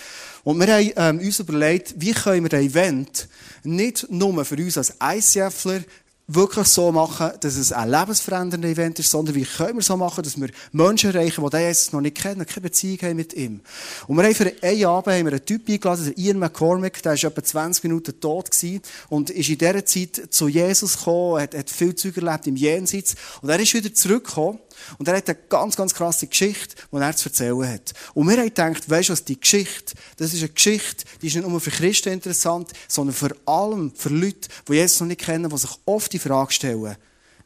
[0.43, 3.27] Und wir haben ähm, uns überlegt, wie können wir ein Event
[3.63, 5.81] nicht nur für uns als ICFler
[6.29, 10.23] wirklich so machen, dass es ein lebensveränderndes Event ist, sondern wie können wir so machen,
[10.23, 13.61] dass wir Menschen erreichen, die den Jesus noch nicht kennen, keine Beziehung haben mit ihm.
[14.07, 17.13] Und wir haben für einen Abend haben wir einen Typ eingeladen, der Ian McCormick, der
[17.13, 21.55] war etwa 20 Minuten tot gewesen und ist in dieser Zeit zu Jesus gekommen, hat,
[21.55, 24.59] hat viel Zeug erlebt im Jenseits und er ist wieder zurückgekommen
[24.97, 27.93] und er hat eine ganz, ganz krasse Geschichte, die er zu erzählen hat.
[28.13, 31.35] Und wir haben gedacht, weißt du was, die Geschichte, das ist eine Geschichte, die ist
[31.35, 35.49] nicht nur für Christen interessant, sondern vor allem für Leute, die Jesus noch nicht kennen,
[35.49, 36.97] die sich oft die Frage stellen,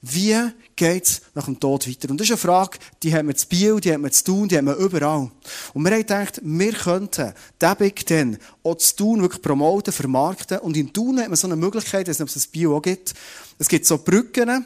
[0.01, 0.35] wie
[0.75, 2.09] geht es nach dem Tod weiter?
[2.09, 4.47] Und das ist eine Frage, die haben wir zu Biel, die haben wir zu tun,
[4.47, 5.29] die haben wir überall.
[5.73, 10.57] Und wir haben gedacht, wir könnten den Big Ten auch zu tun wirklich promoten, vermarkten.
[10.59, 12.77] Und in Thun hat man so eine Möglichkeit, ich weiß nicht, ob es das Bio
[12.77, 13.13] auch gibt.
[13.59, 14.65] Es gibt so Brücken,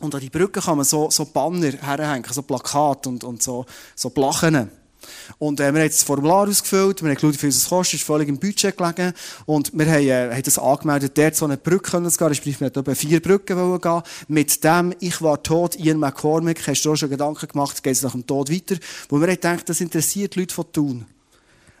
[0.00, 3.66] und an die Brücke kann man so, so Banner herhängen, so Plakate und, und so,
[3.94, 4.70] so Plachen.
[5.38, 8.06] Und äh, wir haben das Formular ausgefüllt, wir haben geschaut, wie viel es kostet, ist
[8.06, 9.12] völlig im Budget gelegen.
[9.46, 12.60] Und wir haben, äh, haben das angemeldet, dort so eine Brücke können zu gehen, wir
[12.60, 14.02] wollten etwa vier Brücken wollen gehen.
[14.28, 18.02] Mit dem, ich war tot, Ian McCormick, hast du auch schon Gedanken gemacht, geht es
[18.02, 18.76] nach dem Tod weiter?
[19.08, 21.06] Wo wir haben gedacht, das interessiert die Leute von Thun.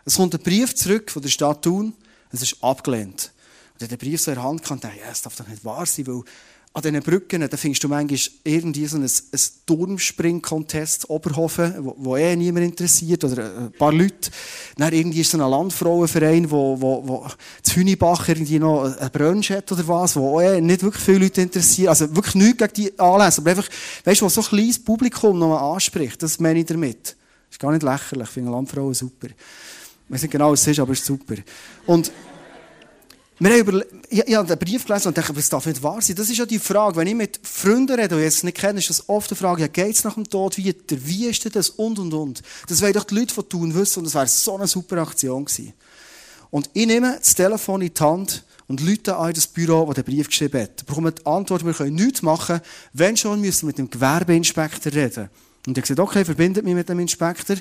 [0.04, 1.94] Es kommt ein Brief zurück von der Stadt Thun,
[2.32, 3.32] es ist abgelehnt.
[3.80, 6.06] Und der Brief so in der Hand kann, ja, es darf doch nicht wahr sein,
[6.06, 6.22] weil
[6.72, 12.16] an diesen Brücken, da findest du manchmal irgendwie so ein, ein Turmspring-Contest Oberhofen, wo, wo
[12.16, 14.30] eh niemand interessiert, oder ein paar Leute.
[14.76, 17.26] Dann irgendwie ist so ein Landfrauenverein, wo, wo, wo
[17.62, 21.42] zu Hünibach irgendwie noch ein Brunch hat oder was, wo eh nicht wirklich viele Leute
[21.42, 21.88] interessiert.
[21.88, 23.68] Also wirklich nichts gegen die Anlässe, aber einfach,
[24.04, 27.04] weißt du, was so ein kleines Publikum noch anspricht, das meine ich damit.
[27.04, 29.26] Das ist gar nicht lächerlich, ich finde Landfrauen super.
[29.26, 31.34] Ich weiß nicht genau, was es ist, aber es ist super.
[31.86, 32.12] Und,
[33.40, 36.02] wir haben über, ich, ich habe den Brief gelesen und dachte, das darf nicht wahr
[36.02, 36.14] sein.
[36.14, 36.96] Das ist ja die Frage.
[36.96, 39.68] Wenn ich mit Freunden rede, die jetzt nicht kennen, ist das oft die Frage, ja,
[39.68, 40.96] geht es nach dem Tod weiter?
[41.04, 41.70] Wie ist denn das?
[41.70, 42.42] Und, und, und.
[42.68, 45.46] Das wollen doch die Leute von tun wissen und das wäre so eine super Aktion
[45.46, 45.72] gewesen.
[46.50, 50.04] Und ich nehme das Telefon in die Hand und Leute an das Büro, das den
[50.04, 50.84] Brief geschrieben hat.
[50.84, 52.60] Bekommen die Antwort, wir können nichts machen.
[52.92, 55.30] Wenn schon, müssen wir mit dem Gewerbeinspektor reden.
[55.66, 57.56] Und ich gesagt, okay, verbindet mich mit dem Inspektor.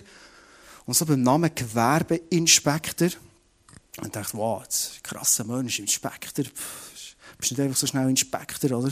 [0.85, 3.09] Und so beim Namen Gewerbeinspektor
[4.01, 4.63] und dachte, wow,
[5.03, 6.45] krasser Mensch, Inspektor.
[6.45, 8.91] Pff, bist nicht einfach so schnell Inspektor, oder?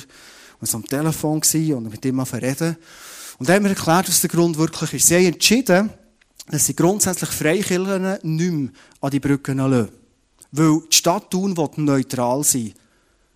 [0.60, 2.78] Und so am Telefon und mit ihm mal reden.
[3.38, 5.08] Und er hat mir erklärt, was der Grund wirklich ist.
[5.08, 5.90] Sie haben entschieden,
[6.50, 8.70] dass sie grundsätzlich Freikirchen nicht mehr
[9.02, 9.90] an die Brücken lassen.
[10.52, 12.74] Weil die Stadt Thun neutral sein.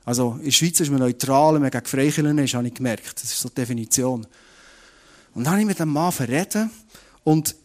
[0.05, 3.13] Also, in der Schweiz ist man neutral, wenn man gegen Freikirchen ist, habe ich gemerkt.
[3.15, 4.25] Das ist so die Definition.
[5.33, 6.71] Und dann habe ich mit dem Mann verreden
[7.23, 7.55] und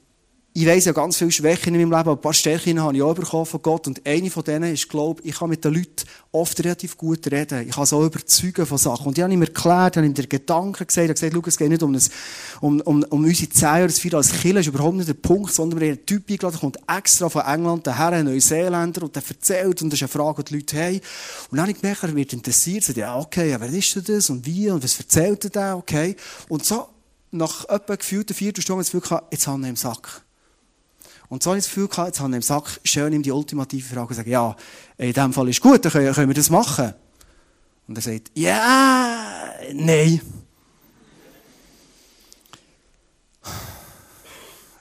[0.58, 3.02] ich weiss ja ganz viele Schwächen in meinem Leben, aber ein paar Stärken habe ich
[3.02, 3.86] auch bekommen von Gott.
[3.88, 7.30] Und eine von denen ist, glaube ich, ich kann mit den Leuten oft relativ gut
[7.30, 7.68] reden.
[7.68, 9.08] Ich kann so überzeugen von Sachen.
[9.08, 11.58] Und die habe ich mir erklärt, habe ihm den Gedanken gesagt, habe gesagt, schau, es
[11.58, 12.08] geht nicht um, das,
[12.62, 15.78] um, um, um unsere Zehn oder das als Killer, ist überhaupt nicht der Punkt, sondern
[15.78, 19.82] wir haben einen Typ eingeladen, kommt extra von England daher, ein Neuseeländer, und der erzählt,
[19.82, 21.00] und das ist eine Frage, die die Leute haben.
[21.50, 24.04] Und dann habe ich gemerkt, er wird interessiert, sagt, ja, okay, ja, wer ist denn
[24.04, 26.16] das, und wie, und was erzählt er da, okay.
[26.48, 26.88] Und so,
[27.30, 30.22] nach etwa gefühlten Viertelstunde, jetzt wirklich, jetzt habe ich im Sack.
[31.28, 33.32] Und so habe ich das Gefühl gehabt, jetzt habe ich im Sack schön ihm die
[33.32, 34.56] ultimative Frage gesagt, ja,
[34.96, 36.94] in dem Fall ist gut, dann können, wir das machen.
[37.88, 40.20] Und er sagt, ja, nein.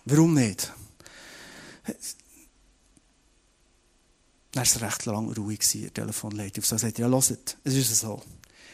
[0.06, 0.72] Warum nicht?
[4.52, 6.64] Dann war es recht lang ruhig, der Telefonleitung.
[6.64, 8.22] So sagt er, ja, hört, es ist so.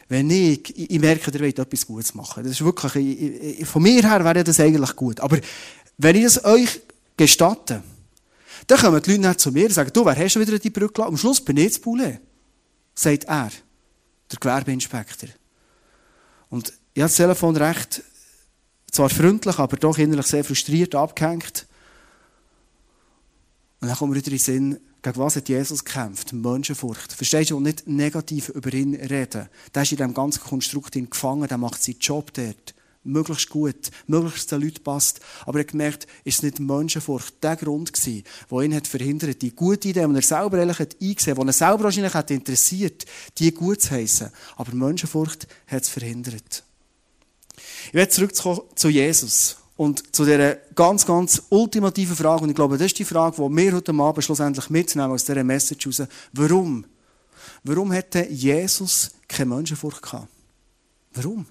[0.08, 2.44] Wenn ich, ich, merke, ihr wollt etwas Gutes machen.
[2.44, 5.20] Das ist wirklich, ich, ich, von mir her wäre das eigentlich gut.
[5.20, 5.38] Aber
[5.96, 6.82] wenn ich das euch
[7.16, 7.82] gestatten.
[8.66, 10.94] Dann kommen die Leute zu mir und sagen, du, wer hast du wieder die Brücke
[10.94, 11.12] gelassen?
[11.12, 12.20] Am Schluss bin ich das Poulet.
[12.94, 13.50] Sagt er,
[14.30, 15.30] der Gewerbeinspektor.
[16.48, 18.02] Und ich habe das Telefon recht,
[18.90, 21.66] zwar freundlich, aber doch innerlich sehr frustriert abgehängt.
[23.80, 26.32] Und dann kommt mir wieder in den Sinn, gegen was hat Jesus gekämpft?
[26.32, 27.12] Menschenfurcht.
[27.12, 27.56] Verstehst du?
[27.56, 29.48] Und nicht negativ über ihn reden.
[29.74, 34.50] Der ist in diesem ganzen Konstrukt gefangen, der macht seinen Job dort möglichst gut, möglichst
[34.52, 35.20] den Leuten passt.
[35.46, 39.42] Aber er hat gemerkt, ist es nicht Menschenfurcht der Grund gewesen, der ihn hat verhindert,
[39.42, 42.30] die gute Idee, die er selber eigentlich hat eingesehen hat, die er selber wahrscheinlich hat
[42.30, 43.04] interessiert,
[43.38, 44.30] die gut zu heissen.
[44.56, 46.64] Aber Menschenfurcht hat es verhindert.
[47.88, 48.32] Ich werde
[48.74, 49.56] zu Jesus.
[49.76, 53.56] Und zu dieser ganz, ganz ultimativen Frage, und ich glaube, das ist die Frage, die
[53.56, 56.02] wir heute Abend schlussendlich mitnehmen aus dieser Message raus.
[56.32, 56.84] Warum?
[57.64, 60.28] Warum hätte Jesus keine Menschenfurcht gehabt?
[61.14, 61.46] Warum?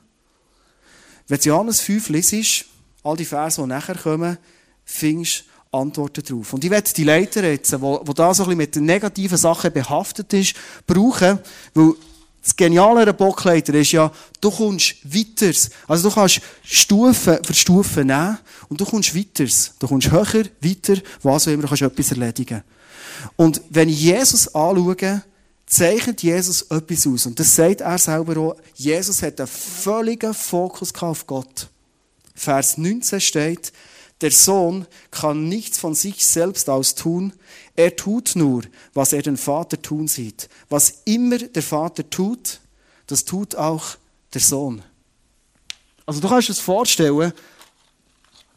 [1.32, 2.66] Wenn du Johannes 5 liest,
[3.06, 4.38] all die Verse, die nachher kommen,
[4.84, 6.52] findest du Antworten darauf.
[6.52, 10.34] Und ich werde die Leiter jetzt, wo, wo da so ein mit negativen Sachen behaftet
[10.34, 11.40] ist, brauchen,
[11.74, 11.94] weil
[12.44, 15.58] das Geniale an Bockleiter ist ja, du kommst weiter.
[15.88, 19.46] Also du kannst Stufen für Stufen nehmen und du kommst weiter.
[19.80, 22.62] Du kommst höher, weiter, was auch immer, du kannst etwas erledigen.
[23.38, 25.24] Und wenn ich Jesus anschaue,
[25.72, 27.26] zeichnet Jesus etwas aus.
[27.26, 28.56] Und das sagt er selber auch.
[28.76, 31.70] Jesus hat einen völligen Fokus auf Gott.
[32.36, 33.72] Vers 19 steht,
[34.20, 37.34] der Sohn kann nichts von sich selbst aus tun.
[37.76, 40.50] Er tut nur, was er den Vater tun sieht.
[40.70, 42.60] Was immer der Vater tut,
[43.08, 43.96] das tut auch
[44.34, 44.84] der Sohn.
[46.06, 47.32] Also du kannst das vorstellen,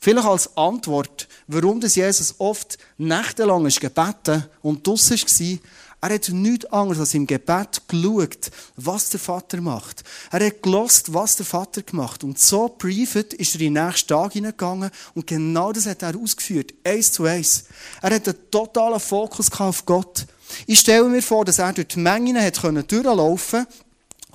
[0.00, 5.58] vielleicht als Antwort, warum das Jesus oft nächtelang gebeten und draussen war,
[6.04, 10.04] er hat nichts anderes als im Gebet geschaut, was der Vater macht.
[10.30, 12.22] Er hat gelost, was der Vater gemacht.
[12.24, 16.14] Und so private ist er in den nächsten Tag hineingegangen und genau das hat er
[16.14, 16.74] ausgeführt.
[16.84, 17.64] Eins zu eins.
[18.02, 20.26] Er hat einen totalen Fokus auf Gott.
[20.66, 23.74] Ich stelle mir vor, dass er durch die Mengen durchlaufen konnte,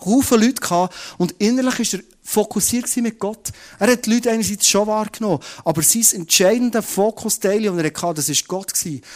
[0.05, 3.49] Haufen Leute gehabt und innerlich ist er fokussiert mit Gott.
[3.79, 8.29] Er hat die Leute einerseits schon wahrgenommen, aber sein entscheidender Fokusteil, den er hatte, das
[8.29, 8.71] war Gott.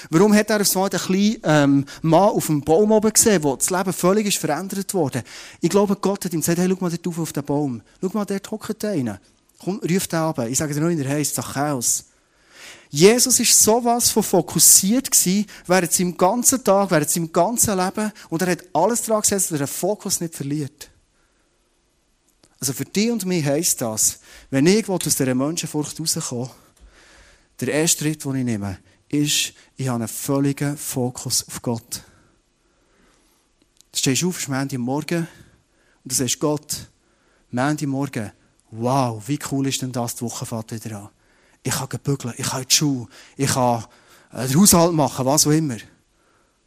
[0.09, 3.55] Warum hat er auf so einen kleinen ähm, Mann auf dem Baum oben gesehen, wo
[3.55, 5.23] das Leben völlig ist verändert wurde?
[5.61, 7.81] Ich glaube, Gott hat ihm gesagt, hey, schau mal dort auf, auf den Baum.
[8.01, 9.19] Schau mal, dort hockt einer.
[9.63, 10.39] Komm, ruf den ab.
[10.49, 12.05] Ich sage dir noch der Heiß, Zachäus.
[12.89, 18.41] Jesus ist sowas von fokussiert gewesen, während seinem ganzen Tag, während seinem ganzen Leben, und
[18.41, 20.89] er hat alles daran gesetzt, dass er den Fokus nicht verliert.
[22.63, 26.49] Also für dich und mich heisst das, wenn ich aus dieser Menschenfurcht rauskomme,
[27.59, 32.01] der erste Schritt, den ich nehme, ist, ich habe einen völligen Fokus auf Gott.
[33.91, 35.27] Du stehst auf, es ist Montagmorgen,
[36.05, 36.89] und du sagst Gott,
[37.51, 38.31] Montagmorgen,
[38.71, 41.09] wow, wie cool ist denn das, die Woche fährt wieder an.
[41.63, 43.83] Ich kann bügeln, ich kann die Schule, ich kann
[44.31, 45.79] äh, den Haushalt machen, was auch immer.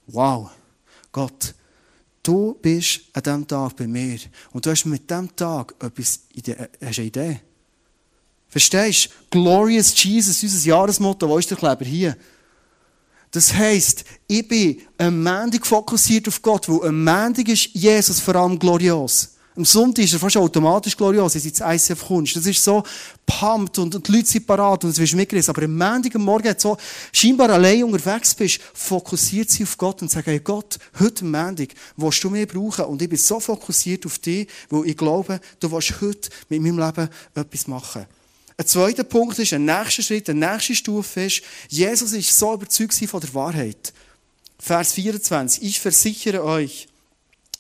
[0.08, 0.50] Wow,
[1.10, 1.54] Gott,
[2.26, 4.18] Du bist an diesem Tag bei mir.
[4.50, 6.22] Und du hast mit diesem Tag etwas,
[6.82, 7.40] hast eine Idee.
[8.48, 9.38] Verstehst du?
[9.38, 11.28] Glorious Jesus, unser Jahresmotto.
[11.28, 11.84] Wo ist der Kleber?
[11.84, 12.16] Hier.
[13.30, 18.34] Das heisst, ich bin am Montag fokussiert auf Gott, weil am Montag ist Jesus vor
[18.34, 19.35] allem glorios.
[19.56, 22.36] Am Sonntag ist er fast automatisch glorios, wenn du ins ICF kommst.
[22.36, 22.82] Das ist so
[23.24, 25.54] pumped und, die Leute sind parat und es wirst mitgerissen.
[25.54, 26.76] Aber am Montag am Morgen, so
[27.10, 31.68] scheinbar allein unterwegs bist, fokussiert sie auf Gott und sagt, hey Gott, heute am Montag
[31.96, 35.72] willst du mich brauchen und ich bin so fokussiert auf dich, weil ich glaube, du
[35.72, 38.04] willst heute mit meinem Leben etwas machen.
[38.58, 42.94] Ein zweiter Punkt ist, ein nächster Schritt, eine nächste Stufe ist, Jesus ist so überzeugt
[43.08, 43.94] von der Wahrheit.
[44.58, 45.62] Vers 24.
[45.62, 46.88] Ich versichere euch,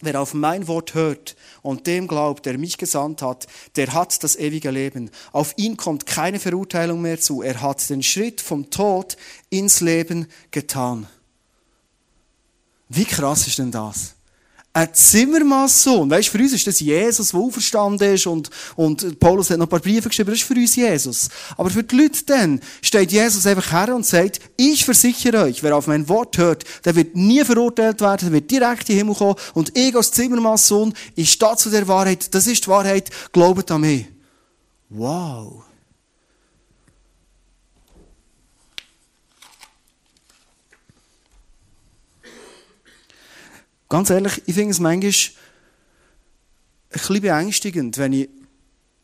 [0.00, 4.36] Wer auf mein Wort hört und dem glaubt, der mich gesandt hat, der hat das
[4.36, 5.10] ewige Leben.
[5.32, 7.40] Auf ihn kommt keine Verurteilung mehr zu.
[7.40, 9.16] Er hat den Schritt vom Tod
[9.48, 11.06] ins Leben getan.
[12.88, 14.15] Wie krass ist denn das?
[14.76, 16.10] Ein Zimmermannssohn.
[16.10, 19.70] Weißt, für uns ist das Jesus, der auferstanden ist und, und Paulus hat noch ein
[19.70, 21.30] paar Briefe geschrieben, das ist für uns Jesus.
[21.56, 25.74] Aber für die Leute dann steht Jesus einfach her und sagt, ich versichere euch, wer
[25.74, 29.14] auf mein Wort hört, der wird nie verurteilt werden, der wird direkt in den Himmel
[29.14, 33.70] kommen und ich als Zimmermannssohn, ich stehe zu der Wahrheit, das ist die Wahrheit, glaubet
[33.70, 34.04] an mich.
[34.90, 35.65] Wow.
[43.88, 48.28] Ganz ehrlich, ich finde es manchmal ein bisschen beängstigend, wenn ich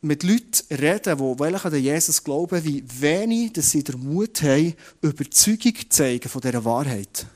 [0.01, 5.77] mit Leuten rede, die an Jesus glauben, wie wenig dass sie den Mut haben, Überzeugung
[5.77, 7.27] zu zeigen von dieser Wahrheit.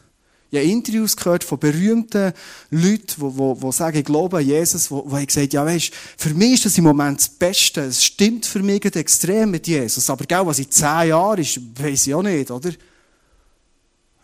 [0.51, 2.33] Ich habe Interviews gehört von berühmten
[2.71, 6.35] Leuten, die, die, die sagen, ich glaube an Jesus, die, die gesagt, ja weisst, für
[6.35, 7.83] mich ist das im Moment das Beste.
[7.83, 10.09] Es stimmt für mich extrem mit Jesus.
[10.09, 12.69] Aber gell, was in zehn Jahren ist, weiß ich auch nicht, oder?
[12.69, 12.77] Und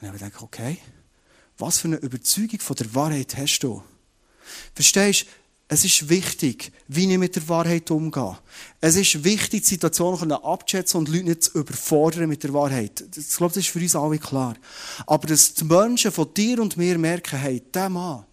[0.01, 0.79] ich habe gedacht, okay.
[1.63, 3.85] Was für eine Überzeugung von der Wahrheit hast du?
[4.75, 5.27] Verstehst du?
[5.69, 8.37] Es ist wichtig, wie ich mit der Wahrheit umgehe.
[8.81, 13.05] Es ist wichtig, die Situation abzuschätzen und Leute nicht zu überfordern mit der Wahrheit.
[13.17, 14.57] Ich glaube, das ist für uns alle klar.
[15.07, 18.25] Aber dass die Menschen von dir und mir merken, hey, der Mann,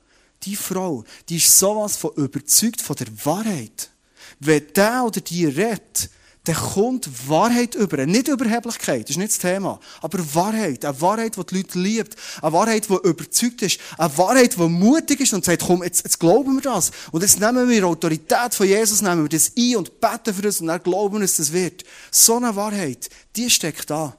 [0.42, 3.92] die Frau, die ist sowas von überzeugt von der Wahrheit.
[4.40, 6.10] Wenn der oder die redet,
[6.50, 8.06] dann kommt Wahrheit über.
[8.08, 9.80] Nicht Überheblichkeit, das ist nicht das Thema.
[10.02, 10.84] Aber Wahrheit.
[10.84, 12.16] Eine Wahrheit, die die Leute liebt.
[12.42, 13.80] Eine Wahrheit, die überzeugt ist.
[13.98, 16.92] Eine Wahrheit, die mutig ist und sagt, komm, jetzt, jetzt glauben wir das.
[17.12, 20.42] Und jetzt nehmen wir die Autorität von Jesus, nehmen wir das ein und beten für
[20.42, 21.84] das und dann glauben dass das wird.
[22.10, 24.16] So eine Wahrheit, die steckt da.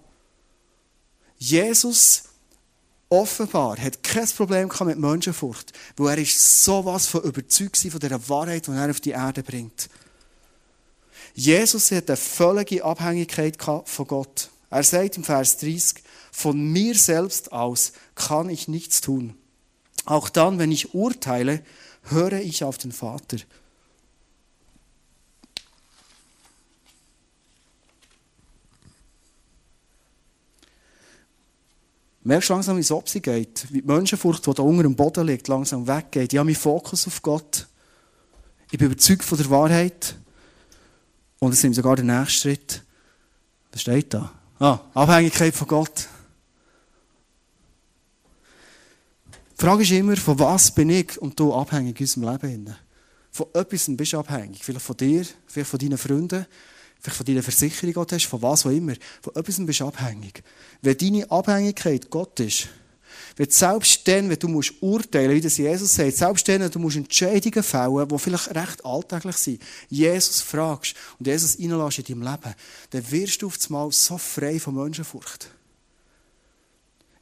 [1.37, 2.25] Jesus
[3.09, 8.69] offenbar hat kein Problem mit Menschenfurcht, weil er ist sowas von überzeugt von dieser Wahrheit,
[8.69, 9.89] die er auf die Erde bringt.
[11.35, 14.51] Jesus hat eine völlige Abhängigkeit von Gott.
[14.71, 19.35] Er sagt im Vers 30, von mir selbst aus kann ich nichts tun.
[20.05, 21.63] Auch dann, wenn ich urteile,
[22.05, 23.39] höre ich auf den Vater.
[32.23, 33.67] Merkst du langsam, wie es sie geht?
[33.71, 36.33] Wie die Menschenfurcht, die da unter dem Boden liegt, langsam weggeht.
[36.33, 37.67] Ich habe meinen Fokus auf Gott.
[38.71, 40.15] Ich bin überzeugt von der Wahrheit.
[41.41, 42.83] Und es nimmt sogar den nächsten Schritt.
[43.73, 44.31] Was steht da?
[44.59, 46.09] Ah, Abhängigkeit von Gott.
[49.59, 52.77] Die Frage ist immer, von was bin ich und du abhängig in unserem Leben?
[53.31, 54.63] Von etwas bist du abhängig.
[54.63, 56.47] Vielleicht von dir, vielleicht von deinen Freunden,
[56.99, 58.95] vielleicht von deiner Versicherung, die hast, von was auch immer.
[59.23, 60.43] Von etwas bist du abhängig.
[60.83, 62.69] Wenn deine Abhängigkeit Gott ist,
[63.37, 66.79] wenn selbst dann, wenn du musst urteilen, wie das Jesus sagt, selbst dann, wenn du
[66.79, 72.23] musst Entscheidungen fällen, die vielleicht recht alltäglich sind, Jesus fragst und Jesus reinlässt in deinem
[72.23, 72.55] Leben,
[72.91, 75.49] dann wirst du auf einmal so frei von Menschenfurcht.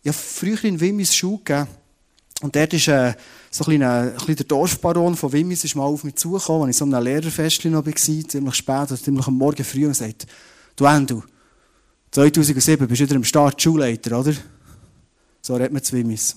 [0.02, 1.68] Ich habe früher in Wimmis Schule gegeben,
[2.40, 3.14] und dort ist äh,
[3.50, 6.76] so ein, kleiner, ein bisschen der Dorfbaron von Wimmis ist mal auf mich zugekommen, als
[6.76, 10.26] ich so einem Lehrerfest noch war, ziemlich spät, oder ziemlich am Morgen früh, und sagt,
[10.76, 11.24] du Endo,
[12.12, 14.34] 2007 bist du wieder am Start Schulleiter, oder?
[15.48, 16.36] So redet man zu Wimmis.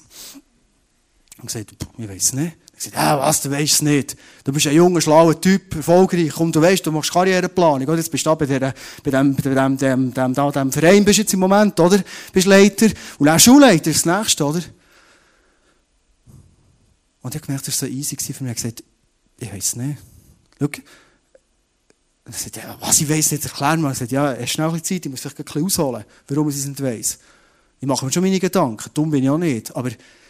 [1.38, 2.56] Und gesagt, ich weiß nicht.
[2.72, 4.16] Ich gesagt, ah, was, du weißt es nicht.
[4.46, 6.32] Du bist ein junger, schlauer Typ, erfolgreich.
[6.34, 7.90] Komm, du weißt, du machst Karriereplanung.
[7.90, 7.98] Oder?
[7.98, 11.04] Jetzt bist du da bei, der, bei, dem, bei dem, dem, dem, dem, dem Verein
[11.04, 12.02] bist jetzt im Moment, oder?
[12.32, 12.88] Bist Leiter.
[13.18, 14.62] Und auch Schulleiter ist das Nächste, oder?
[17.22, 18.54] Und ich habe gemerkt, das war so easy für mich.
[18.54, 18.84] Ich habe gesagt,
[19.40, 19.98] ich weiß es nicht.
[20.58, 20.70] Schau,
[22.24, 23.90] er sagt, ja, was ich weiss nicht, erklär mir.
[23.90, 26.56] Er sagt, ja, hast schnell ein Zeit, ich muss vielleicht ein bisschen ausholen, warum ich
[26.56, 27.20] es nicht weiss.
[27.82, 29.76] Ich mache mir schon meine Gedanken, dumm bin ich auch nicht.
[29.76, 29.90] Aber,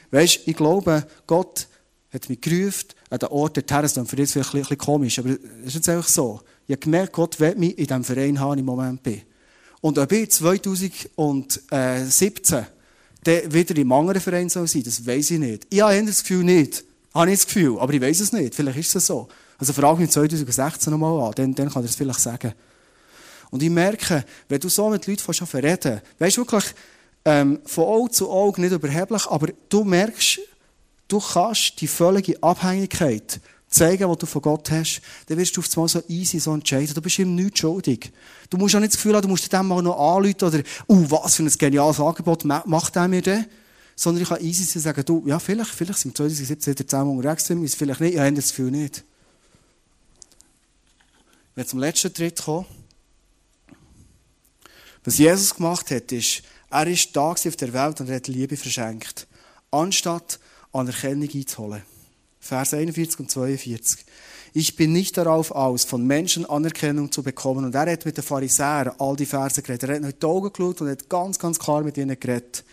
[0.10, 1.68] weißt, ich glaube, Gott
[2.14, 5.20] hat mich gerufen, an den Ort dorthin, das ist für jetzt vielleicht ein bisschen komisch,
[5.20, 6.40] aber es ist jetzt einfach so.
[6.66, 9.22] Ich habe gemerkt, Gott will mich in diesem Verein haben, im Moment bin.
[9.82, 12.66] Und ob ich 2017
[13.24, 15.68] dann wieder im anderen Verein soll sein, das weiß ich nicht.
[15.70, 16.86] Ich habe das Gefühl nicht.
[17.14, 18.56] Habe ich das Gefühl, aber ich weiß es nicht.
[18.56, 19.28] Vielleicht ist es so.
[19.58, 22.54] Also frage mich 2016 nochmal an, dann, dann kann er es vielleicht sagen.
[23.50, 26.74] Und ich merke, wenn du so mit Leuten schon verreden, weißt du wirklich,
[27.26, 30.40] ähm, von Auge zu Auge nicht überheblich, aber du merkst,
[31.08, 33.40] du kannst die völlige Abhängigkeit
[33.72, 36.94] zeigen, was du von Gott hast, dann wirst du auf einmal so easy so entscheiden.
[36.94, 38.12] Du bist ihm nichts schuldig.
[38.50, 41.06] Du musst auch nicht das Gefühl haben, du musst dem mal noch anrufen oder, uh,
[41.10, 43.46] was für ein geniales Angebot macht er mir denn?
[43.96, 47.50] Sondern ich kann easy sagen, du, ja, vielleicht, vielleicht sind wir 2017 wieder zusammen unterwegs,
[47.50, 49.04] ist vielleicht nicht, ich habe das Gefühl nicht.
[51.56, 52.66] Wenn zum letzten Tritt kommen,
[55.04, 59.28] was Jesus gemacht hat, ist, er ist da auf der Welt und hat Liebe verschenkt.
[59.72, 60.40] Anstatt
[60.74, 61.84] Anerkennung einzuholen.
[62.40, 64.06] Vers 41 und 42.
[64.54, 67.66] Ich bin nicht darauf aus, von Menschen Anerkennung zu bekommen.
[67.66, 69.90] Und er hat mit den Pharisäern all die Verse geredet.
[69.90, 72.64] Er hat in die Augen geschaut und hat ganz, ganz klar mit ihnen geredet.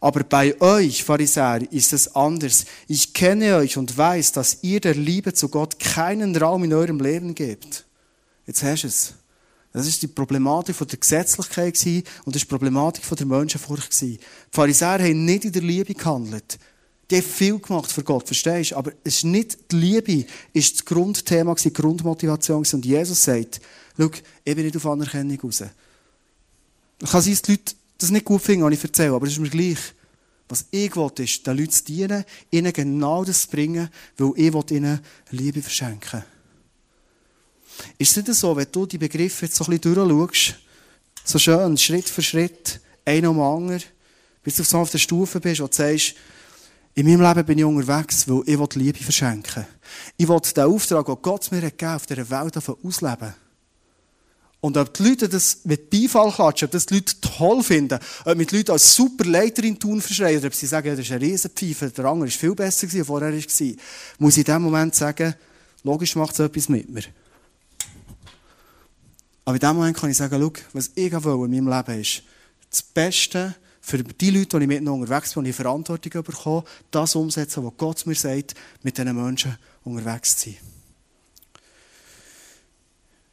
[0.00, 2.66] Aber bei euch, Pharisäer, ist es anders.
[2.88, 7.00] Ich kenne euch und weiß, dass ihr der Liebe zu Gott keinen Raum in eurem
[7.00, 7.84] Leben gebt.
[8.46, 9.14] Jetzt hast du es.
[9.74, 11.74] Das ist die Problematik von der Gesetzlichkeit
[12.24, 14.20] und das ist die Problematik von der Menschenfurcht Die
[14.52, 16.60] Pharisäer haben nicht in der Liebe gehandelt.
[17.10, 18.76] Die haben viel gemacht für Gott, verstehst du?
[18.76, 22.64] Aber es ist nicht die Liebe, ist das Grundthema, die Grundmotivation.
[22.72, 23.60] Und Jesus sagt,
[23.98, 24.10] schau,
[24.44, 25.64] ich bin nicht auf Anerkennung raus.
[27.00, 29.32] Es kann sein, dass die Leute das nicht gut finden, was ich erzähle, aber es
[29.32, 29.78] ist mir gleich.
[30.48, 34.70] Was ich will, ist, den Leuten zu dienen, ihnen genau das zu bringen, weil ich
[34.70, 36.33] ihnen Liebe verschenken will.
[37.98, 40.56] Ist es nicht so, wenn du die Begriffe jetzt so ein bisschen durchschaust,
[41.24, 43.82] so schön, Schritt für Schritt, ein um anderen,
[44.42, 46.14] bis du so auf der Stufe bist und sagst,
[46.94, 49.66] in meinem Leben bin ich unterwegs, weil ich Liebe verschenken will.
[50.16, 53.34] Ich will den Auftrag, den Gott mir gegeben hat, auf dieser Welt ausleben.
[54.60, 58.36] Und ob die Leute das mit Beifall klatschen, ob das die Leute toll finden, ob
[58.36, 61.90] mit Leuten als super Leiterin tun verschreien, oder ob sie sagen, das ist ein Riesenpfeife,
[61.90, 63.72] der andere war viel besser, als vorher war,
[64.18, 65.34] muss ich in dem Moment sagen,
[65.82, 67.02] logisch macht es etwas mit mir.
[69.44, 72.22] Aber in dem Moment kann ich sagen, schau, was ich will in meinem Leben ist,
[72.70, 77.14] das Beste für die Leute, die ich mit unterwegs bin, die ich Verantwortung bekomme, das
[77.14, 80.58] umsetzen, was Gott mir sagt, mit diesen Menschen unterwegs zu sein.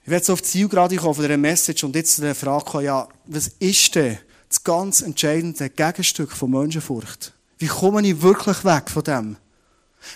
[0.04, 2.36] Ich werde so auf das Ziel gerade kommen von dieser Message und jetzt zu der
[2.36, 4.18] Frage kommen, ja, was ist denn
[4.50, 7.34] das ganz entscheidende Gegenstück von Menschenfurcht?
[7.60, 9.38] Wie komme ich wirklich weg von dem?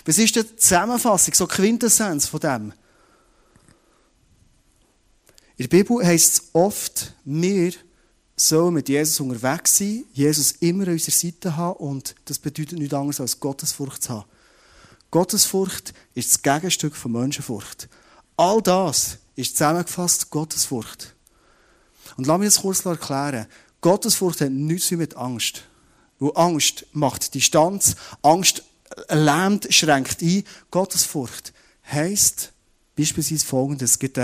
[0.04, 2.72] Was ist die Zusammenfassung, so Quintessenz von dem?
[5.58, 7.72] In der Bibel heisst es oft, wir
[8.36, 12.92] sollen mit Jesus unterwegs sein, Jesus immer an unserer Seite haben und das bedeutet nichts
[12.92, 14.28] anderes als Gottesfurcht zu haben.
[15.10, 17.88] Gottesfurcht ist das Gegenstück von Menschenfurcht.
[18.36, 21.14] All das ist zusammengefasst Gottesfurcht.
[22.18, 23.46] Und lass mich das kurz erklären.
[23.80, 25.62] Gottesfurcht hat nichts mit Angst.
[26.18, 28.62] Weil Angst macht Distanz, Angst
[29.08, 30.44] lähmt, schränkt ein.
[30.70, 31.54] Gottesfurcht
[31.90, 32.52] heisst
[32.96, 33.92] beispielsweise folgendes.
[33.92, 34.18] Es gibt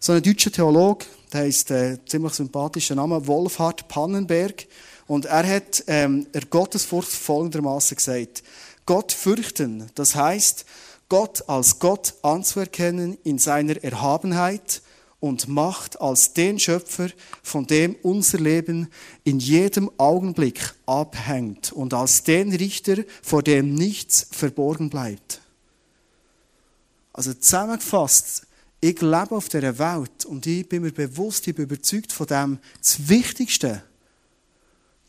[0.00, 4.66] so einen deutschen Theologen, der heißt äh, ziemlich sympathischer Name, Wolfhard Pannenberg.
[5.06, 8.42] Und er hat ähm, er Gottesfurcht folgendermaßen gesagt.
[8.84, 10.64] Gott fürchten, das heißt,
[11.08, 14.82] Gott als Gott anzuerkennen in seiner Erhabenheit
[15.20, 17.08] und Macht als den Schöpfer,
[17.42, 18.88] von dem unser Leben
[19.24, 25.40] in jedem Augenblick abhängt und als den Richter, vor dem nichts verborgen bleibt.
[27.18, 28.46] Also zusammengefasst,
[28.80, 32.58] ich lebe auf dieser Welt und ich bin mir bewusst, ich bin überzeugt von dem,
[32.80, 33.82] das Wichtigste,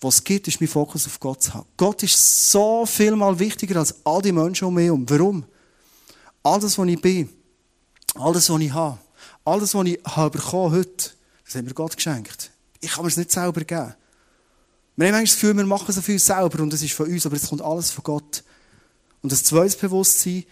[0.02, 1.68] was es gibt, ist mein Fokus auf Gott zu haben.
[1.78, 5.08] Gott ist so viel mal wichtiger als all die Menschen um mich herum.
[5.08, 5.46] Warum?
[6.42, 7.30] Alles, was ich bin,
[8.16, 8.98] alles, was ich habe,
[9.46, 11.12] alles, was ich habe bekommen heute,
[11.46, 12.50] das hat mir Gott geschenkt.
[12.82, 13.94] Ich kann mir es nicht selber geben.
[14.96, 17.28] Wir haben manchmal das Gefühl, wir machen so viel selber und es ist von uns,
[17.28, 18.44] aber es kommt alles von Gott.
[19.22, 20.44] Und das zweite Bewusstsein,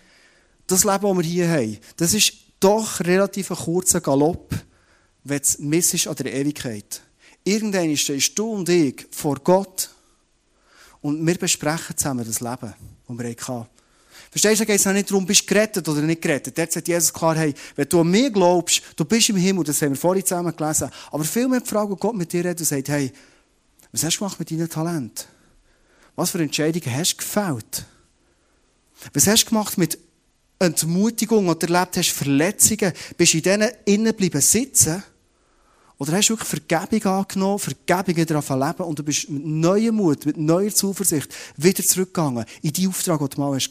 [0.67, 4.53] das Leben, das wir hier haben, das ist doch relativ ein kurzer Galopp,
[5.23, 7.01] wenn es miss ist an der Ewigkeit.
[7.43, 9.89] Irgendwann stehst du und ich vor Gott
[11.01, 12.73] und wir besprechen zusammen das Leben,
[13.07, 13.67] das wir hatten.
[14.29, 16.57] Verstehst du, da geht es nicht darum, bist du gerettet oder nicht gerettet.
[16.57, 19.81] Dort sagt Jesus klar, hey, wenn du an mich glaubst, du bist im Himmel, das
[19.81, 20.89] haben wir vorhin zusammen gelesen.
[21.11, 23.11] Aber vielmehr die Frage, Gott mit dir redet und sagt, hey,
[23.91, 25.27] was hast du gemacht mit deinem Talent?
[26.15, 27.85] Was für Entscheidungen hast du gefällt?
[29.13, 29.97] Was hast du gemacht mit
[30.59, 32.91] Entmutigung oder erlebt hast Verletzungen?
[33.15, 35.03] Bist du in denen innen bleiben sitzen?
[35.99, 40.25] Oder hast du wirklich Vergebung angenommen, Vergebung darauf leben und du bist mit neuem Mut,
[40.25, 43.69] mit neuer Zuversicht wieder zurückgegangen in die Auftrag, den du mal hast?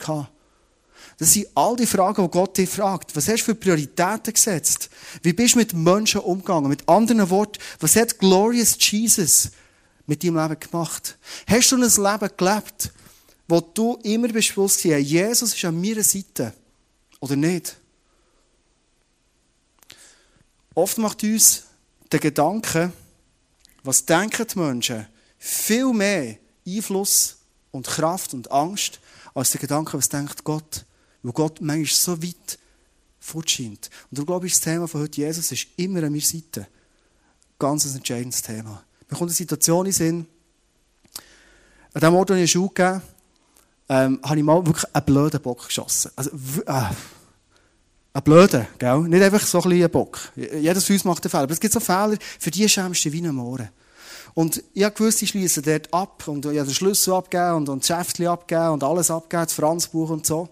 [1.18, 3.14] Das sind all die Fragen, die Gott dich fragt.
[3.14, 4.90] Was hast du für Prioritäten gesetzt?
[5.22, 6.68] Wie bist du mit Menschen umgegangen?
[6.68, 9.50] Mit anderen Worten, was hat Glorious Jesus
[10.06, 11.16] mit deinem Leben gemacht?
[11.46, 12.92] Hast du ein Leben gelebt,
[13.48, 16.52] wo du immer bewusst warst, Jesus ist an meiner Seite?
[17.20, 17.76] Oder nicht?
[20.74, 21.64] Oft macht uns
[22.12, 22.92] der Gedanke,
[23.82, 25.06] was denken die Menschen,
[25.38, 26.36] viel mehr
[26.66, 27.38] Einfluss
[27.70, 29.00] und Kraft und Angst,
[29.34, 30.84] als der Gedanke, was denkt Gott.
[31.22, 32.58] Weil Gott manchmal so weit
[33.18, 33.90] fortscheint.
[34.10, 36.68] Und darum glaube ich, das Thema von heute Jesus ist immer an meiner Seite.
[37.58, 38.84] Ganz ein entscheidendes Thema.
[39.08, 40.26] Mir kommt eine Situation in den Sinn,
[41.94, 43.02] an dem Ort, wo ich eine Schule gegeben
[43.88, 46.10] ähm, habe ich mal wirklich einen blöden Bock geschossen.
[46.16, 46.30] Also,
[46.66, 49.00] äh, einen blöden, gell?
[49.00, 50.18] Nicht einfach so ein bisschen Bock.
[50.34, 51.42] Jedes von uns macht einen Fehler.
[51.44, 53.68] Aber es gibt so Fehler, für die schämst du wie ein Mohren.
[54.34, 57.68] Und ich habe gewusst, ich schließe dort ab und ich habe den Schlüssel abgegeben und,
[57.68, 60.48] und das Schäftchen abgegeben und alles abgegeben, das Franzbuch und so.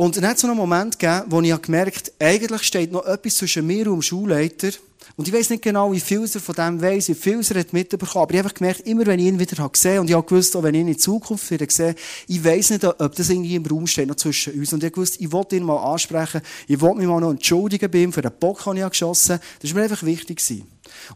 [0.00, 3.04] Und dann hat es so einen Moment gegeben, wo ich gemerkt habe, eigentlich steht noch
[3.04, 4.70] etwas zwischen mir und dem Schulleiter.
[5.16, 7.72] Und ich weiß nicht genau, wie viel er von dem weiss, wie viel er hat
[7.72, 8.22] mitbekommen.
[8.22, 10.54] Aber ich habe gemerkt, immer wenn ich ihn wieder habe gesehen und ich habe gewusst,
[10.54, 11.96] auch wenn ich ihn in Zukunft wieder sehe,
[12.28, 14.72] ich weiß nicht, ob das irgendwie im Raum steht, noch zwischen uns.
[14.72, 17.90] Und ich habe gewusst, ich wollte ihn mal ansprechen, ich wollte mich mal noch entschuldigen
[17.90, 19.42] bei ihm für den Bock, den ich geschossen habe.
[19.60, 20.38] Das war mir einfach wichtig.
[20.38, 20.64] Gewesen.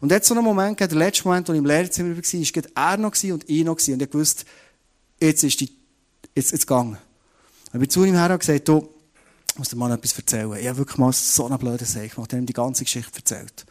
[0.01, 2.97] Und jetzt so einen Moment, der letzte Moment, wo ich im Lehrerzimmer war, war er
[2.97, 3.77] noch und ich noch.
[3.77, 4.43] Und ich gewusst,
[5.21, 5.71] jetzt ist die,
[6.35, 6.97] jetzt, jetzt gegangen.
[7.73, 8.87] Ich bin zu ihm her und gesagt, du,
[9.51, 10.53] ich muss dir mal etwas erzählen.
[10.59, 12.31] Ich habe wirklich mal so eine blöde Sache gemacht.
[12.31, 13.65] Ich habe ihm die ganze Geschichte erzählt.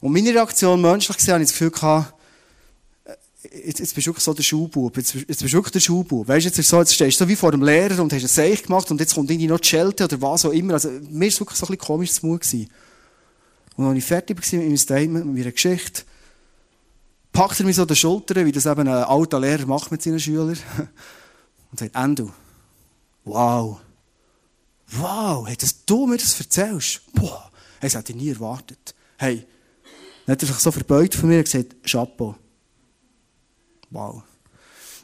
[0.00, 2.14] Und meine Reaktion menschlich gesehen, habe ich das Gefühl gehabt,
[3.04, 3.14] äh,
[3.66, 4.96] jetzt, jetzt bist du wirklich so der Schulbub.
[4.96, 6.26] Jetzt, jetzt bist du wirklich der Schulbub.
[6.26, 8.28] Weißt du, jetzt, so, jetzt stehst du so wie vor dem Lehrer und hast ein
[8.28, 10.74] Seich gemacht und jetzt kommt irgendwie noch die Schelte oder was auch immer.
[10.74, 12.70] Also, mir war es wirklich so ein bisschen komisch zu Mut gewesen.
[13.76, 16.02] Und als ich fertig war mit meinem Statement, mit meiner Geschichte,
[17.32, 20.02] packt er mich so an die Schulter, wie das eben ein alter Lehrer macht mit
[20.02, 20.58] seinen Schülern,
[21.70, 22.32] und sagt, Endo,
[23.26, 23.80] wow,
[24.92, 27.50] wow, hey, dass du mir das erzählst, boah,
[27.80, 28.94] hey, das hätte ich nie erwartet.
[29.18, 29.46] Hey,
[30.24, 32.36] dann hat er sich so verbeugt von mir und gesagt, Chapeau.
[33.90, 34.22] Wow.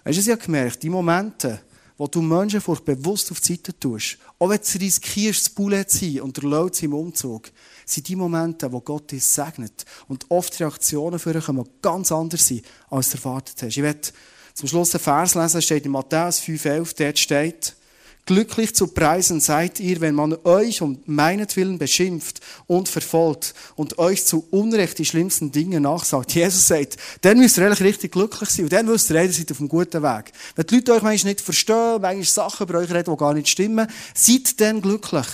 [0.04, 1.60] Weißt du, ich habe gemerkt, die Momente,
[1.96, 5.84] wo du Menschen vor bewusst auf die Seite tust, auch wenn du riskierst, das Bullet
[5.86, 7.50] zu sein und der Laut im Umzug,
[7.84, 9.84] sind die Momente, wo Gott dich segnet.
[10.08, 13.76] Und oft Reaktionen für dich können ganz anders sein, als du erwartet hast.
[13.76, 14.08] Ich werde
[14.54, 17.76] zum Schluss einen Vers lesen, steht in Matthäus 5,11, dort steht,
[18.24, 24.24] Glücklich zu preisen seid ihr, wenn man euch um meinetwillen beschimpft und verfolgt und euch
[24.24, 26.32] zu Unrecht die schlimmsten Dinge nachsagt.
[26.32, 29.50] Jesus sagt, dann müsst ihr eigentlich richtig glücklich sein und dann wisst ihr, ihr seid
[29.50, 30.32] auf einem guten Weg.
[30.54, 33.48] Wenn die Leute euch manchmal nicht verstehen, manchmal Sachen über euch reden, die gar nicht
[33.48, 35.26] stimmen, seid dann glücklich.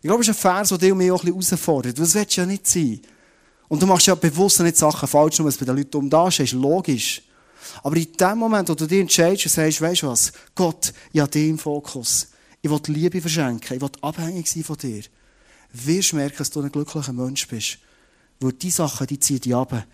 [0.00, 1.98] Ich glaube, es ist ein Vers, der mich auch ein bisschen herausfordert.
[1.98, 3.00] Das willst du ja nicht sein.
[3.66, 6.08] Und du machst ja bewusst nicht Sachen falsch, nur weil es bei den Leuten um
[6.08, 7.22] da ist, logisch.
[7.82, 11.20] Aber in dem Moment, wo du dich entscheidest und sagst, weißt du was, Gott, ich
[11.20, 12.28] habe dich im Fokus.
[12.62, 15.02] Ich will Liebe verschenken, ich will abhängig sein von dir.
[15.72, 17.78] Wirst du merken, dass du ein glücklicher Mensch bist.
[18.40, 19.86] Weil die Sachen, die ziehen dich ab.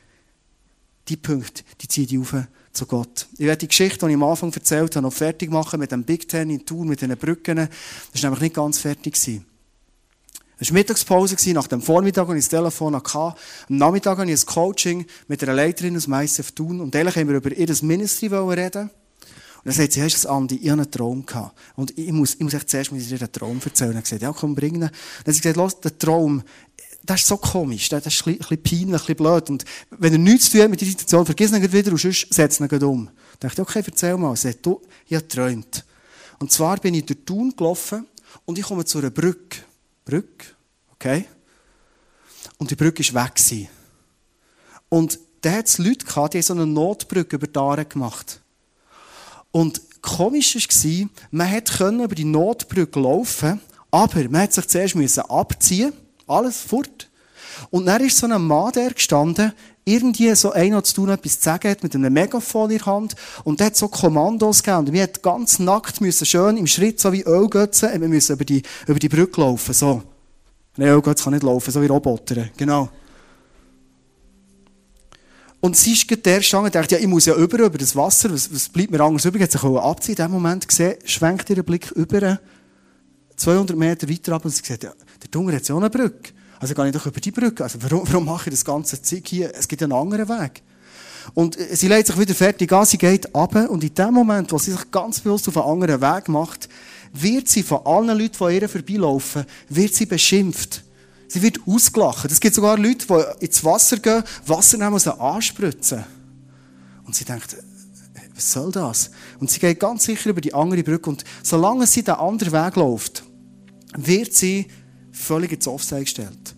[1.09, 2.35] Die Punkte, die ziehen dich auf
[2.73, 3.27] zu Gott.
[3.35, 6.05] Ich werde die Geschichte, die ich am Anfang erzählt habe, noch fertig machen mit dem
[6.05, 7.57] Big Ten in Tour, mit diesen Brücken.
[7.57, 9.15] Das war nämlich nicht ganz fertig.
[9.15, 9.45] Gewesen.
[10.63, 12.95] Es war Mittagspause, nach dem Vormittag hatte ich das Telefon.
[12.95, 13.35] Am
[13.67, 16.81] Nachmittag hatte ich ein Coaching mit einer Leiterin aus ICF Thun.
[16.81, 18.83] Und ehrlich haben wir über ihr Ministry reden.
[18.83, 18.91] Und
[19.65, 21.59] dann sagt sie, hast du Andi, ich hatte einen Traum gehabt.
[21.75, 23.93] Und ich muss, ich muss echt zuerst dir einen Traum erzählen.
[23.93, 24.81] Dann gesagt, ja, komm, bring ihn.
[24.83, 24.91] Dann
[25.27, 26.45] hat sie gesagt, los, der Traum,
[27.05, 29.51] das ist so komisch, das ist ein bisschen peinlich, ein bisschen blöd.
[29.51, 32.61] Und wenn er nichts zu tun mit dieser Situation, vergiss ihn wieder und sonst setz
[32.61, 33.07] ihn um.
[33.07, 34.37] Dann dachte ich, okay, erzähl mal.
[34.37, 35.85] Sie sagt, du, ich habe geträumt.
[36.39, 38.07] Und zwar bin ich durch Thun gelaufen
[38.45, 39.72] und ich komme zu einer Brücke.
[40.05, 40.47] Brücke.
[40.93, 41.27] Okay?
[42.59, 43.35] Und die Brücke war weg.
[43.35, 43.69] Gewesen.
[44.89, 48.41] Und da hat es Leute gehabt, die so eine Notbrücke über die Aare gemacht.
[49.51, 55.93] Und komisch war, man konnte über die Notbrücke laufen, aber man musste sich zuerst abziehen,
[56.27, 57.11] alles fort.
[57.71, 59.53] Und dann ist so ein Mann der gestanden,
[59.85, 63.15] irgendwie so einer zu tun, etwas zu sagen hat, mit einem Megafon in der Hand,
[63.45, 67.01] und der hat so Kommandos gegeben, und wir mussten ganz nackt müssen, schön im Schritt,
[67.01, 70.03] so wie Ölgötzen, wir müssen über die, über die Brücke laufen, so.
[70.77, 72.89] Nein, Ölgötze kann nicht laufen, so wie Roboter, genau.
[75.61, 77.95] Und sie ist gerade der Stange und dachte, ja, ich muss ja über, über das
[77.95, 79.43] Wasser, was, was bleibt mir anders übrig?
[79.43, 80.17] Hat sich abziehen.
[80.17, 82.41] In dem Moment gesehen, schwenkt ihr Blick über,
[83.37, 86.33] 200 Meter weiter ab, und sie sagt, ja, der Dunger hat ja auch eine Brücke.
[86.63, 87.65] Also gehe ich doch über die Brücke.
[87.65, 89.53] Also warum, warum mache ich das ganze Zeug hier?
[89.53, 90.63] Es gibt einen anderen Weg.
[91.35, 94.53] Und äh, sie legt sich wieder fertig an, sie geht ab und in dem Moment,
[94.53, 96.69] wo sie sich ganz bewusst auf einen anderen Weg macht,
[97.13, 100.85] wird sie von allen Leuten, die ihr vorbeilaufen, wird sie beschimpft.
[101.27, 102.31] Sie wird ausgelacht.
[102.31, 106.05] Es gibt sogar Leute, die ins Wasser gehen, Wasser nehmen und sie anspritzen.
[107.05, 109.11] Und sie denkt, äh, was soll das?
[109.41, 112.77] Und sie geht ganz sicher über die andere Brücke und solange sie den anderen Weg
[112.77, 113.25] läuft,
[113.97, 114.69] wird sie
[115.13, 116.55] völlig ins Offside gestellt.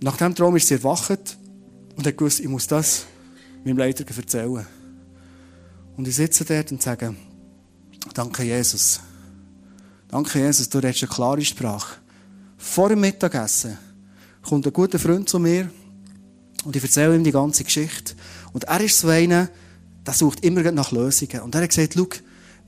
[0.00, 1.36] Nach dem Traum ist sie erwacht
[1.96, 3.06] und hat gewusst, ich muss das
[3.64, 4.66] meinem Leiter erzählen.
[5.96, 7.14] Und ich sitze dort und sage,
[8.14, 9.00] danke Jesus.
[10.08, 11.96] Danke Jesus, du redest eine klare Sprache.
[12.56, 13.76] Vor dem Mittagessen
[14.42, 15.70] kommt ein guter Freund zu mir
[16.64, 18.14] und ich erzähle ihm die ganze Geschichte.
[18.52, 19.48] Und er ist so einer,
[20.06, 21.42] der sucht immer nach Lösungen.
[21.42, 22.06] Und er hat gesagt, schau,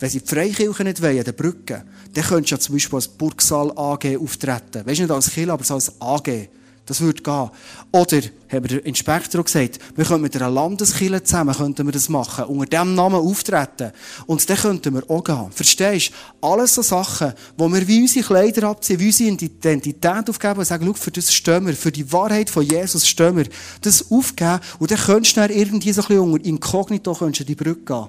[0.00, 1.84] wenn sie die Freikirche nicht wollen, der Brücke,
[2.14, 4.86] dann könntest du ja zum Beispiel als Burgsaal AG auftreten.
[4.86, 6.48] Weißt du, nicht als Kirche, aber als AG.
[6.86, 7.50] Das würde gehen.
[7.92, 8.20] Oder,
[8.50, 12.66] haben der Inspektor gesagt, wir könnten mit einer Landeskirche zusammen könnten wir das machen, unter
[12.66, 13.92] diesem Namen auftreten.
[14.26, 15.52] Und dann könnten wir auch gehen.
[15.52, 16.48] Verstehst du?
[16.48, 20.84] Alles so Sachen, wo wir wie unsere Kleider abziehen, wie unsere Identität aufgeben und sagen,
[20.84, 23.46] schau, für das stehen wir, für die Wahrheit von Jesus stehen wir.
[23.82, 27.44] Das aufgeben und dann könntest du dann irgendwie so ein bisschen unter Inkognito könntest du
[27.44, 28.08] die Brücke gehen.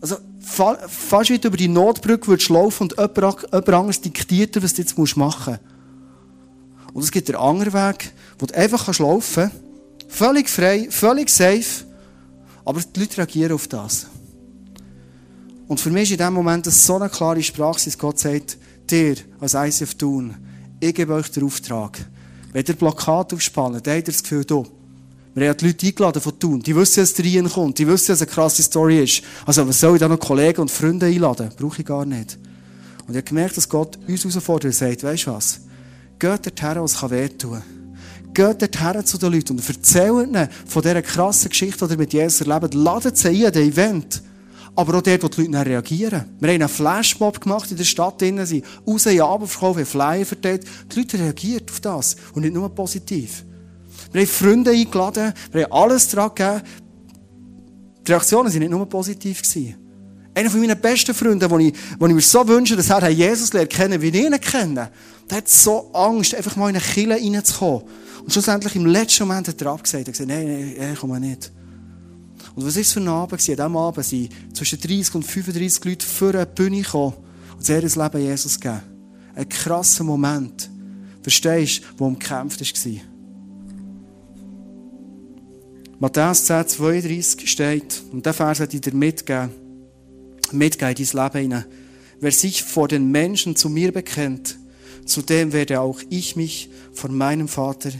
[0.00, 0.16] Also,
[0.48, 4.74] fast wie du über die Notbrücke würdest laufen und jemand, jemand anderes diktiert dir, was
[4.74, 6.94] du jetzt machen musst.
[6.94, 9.56] Und es gibt den anderen Weg, wo du einfach laufen kannst.
[10.08, 11.84] Völlig frei, völlig safe.
[12.64, 14.06] Aber die Leute reagieren auf das.
[15.68, 18.56] Und für mich ist in dem Moment das so eine klare Sprache, dass Gott sagt,
[18.90, 20.34] dir als ICF tun,
[20.80, 21.98] ich gebe euch den Auftrag.
[22.52, 24.66] Wenn ihr Plakat aufspannen, dann habt ihr das Gefühl, du,
[25.34, 26.60] wir haben die Leute eingeladen von Thun.
[26.60, 27.78] Die wissen, dass der Rien kommt.
[27.78, 29.22] Die wissen, dass es eine krasse Story ist.
[29.46, 31.50] Also, was soll ich da noch Kollegen und Freunde einladen?
[31.56, 32.38] Brauche ich gar nicht.
[33.06, 35.60] Und ich habe gemerkt, dass Gott uns herausfordert und sagt, weißt du was?
[36.18, 38.34] Geht dorthin, was wehtun kann.
[38.34, 42.12] Geht dorthin zu den Leuten und erzählt ihnen von dieser krassen Geschichte, die ihr mit
[42.12, 42.74] Jesus erlebt.
[42.74, 44.22] Ladet sie ein an den Event.
[44.74, 46.24] Aber auch dort, wo die Leute reagieren.
[46.38, 50.26] Wir haben einen Flashmob gemacht in der Stadt, innen sind raus in Abendverkauf, haben Flyer
[50.26, 50.64] verteilt.
[50.92, 52.16] Die Leute reagieren auf das.
[52.34, 53.44] Und nicht nur positiv.
[54.12, 56.62] Wir haben Freunde eingeladen, wir haben alles daran gegeben.
[58.06, 59.42] Die Reaktionen waren nicht nur positiv.
[60.34, 63.70] Einer von meinen besten Freunden, den ich, ich mir so wünsche, dass er Jesus lernt
[63.70, 64.90] kennen, wie ich ihn kenne,
[65.28, 67.82] der hat so Angst, einfach mal in eine Kille reinzukommen.
[68.22, 70.06] Und schlussendlich im letzten Moment hat er abgesagt.
[70.06, 71.50] Er hat gesagt, nein, nein, nein, komm nicht.
[72.54, 73.32] Und was war es für ein Abend?
[73.32, 77.14] An diesem Abend sind zwischen 30 und 35 Leute vor eine Bühne gekommen
[77.56, 78.82] und sie haben ihr Leben Jesus gegeben.
[79.34, 80.70] Ein krasser Moment.
[81.22, 83.00] Verstehst du, wo umkämpft war.
[86.00, 89.50] Matthäus 10, 32 steht, und der Vers hat ich dir mitgegeben,
[90.52, 91.64] mitgeben in dein Leben hinein.
[92.20, 94.58] wer sich vor den Menschen zu mir bekennt,
[95.04, 97.90] zu dem werde auch ich mich vor meinem Vater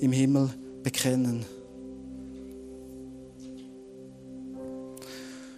[0.00, 0.50] im Himmel
[0.82, 1.44] bekennen.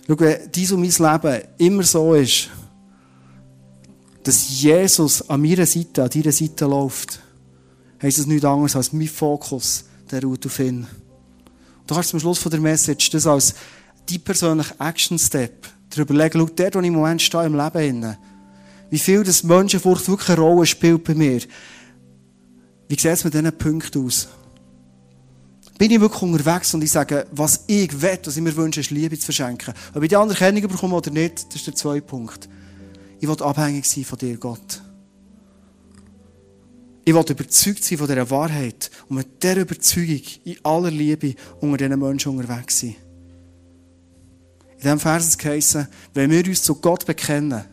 [0.07, 2.51] Schau, wenn dies und mein Leben immer so ist,
[4.23, 7.21] dass Jesus an meiner Seite, an deiner Seite läuft,
[8.03, 10.87] heisst es nichts anderes als mein Fokus, der ruht auf ihn.
[11.91, 13.53] Du kannst zum Schluss von der Message das als
[14.09, 18.17] die persönliche Action Step darüber legen, schau, dort, wo ich im Moment stehe im Leben,
[18.91, 21.41] wie viel das Menschenfurcht wirklich eine Rolle spielt bei mir.
[22.87, 24.29] Wie sieht es mit diesen Punkten aus?
[25.79, 28.93] Bin ich wirklich unterwegs und ich sage, was ich will, was ich mir wünsche, ist
[28.93, 29.75] Liebe zu verschenken.
[29.93, 32.49] Ob ich die Anerkennung bekomme oder nicht, das ist der zweite Punkt.
[33.19, 34.81] Ich will abhängig sein von dir, Gott.
[37.11, 41.77] Ich will überzeugt sein von dieser Wahrheit und mit dieser Überzeugung in aller Liebe unter
[41.77, 42.95] diesen Menschen unterwegs sein.
[44.77, 47.65] In diesem Vers heißen, wenn wir uns zu Gott bekennen,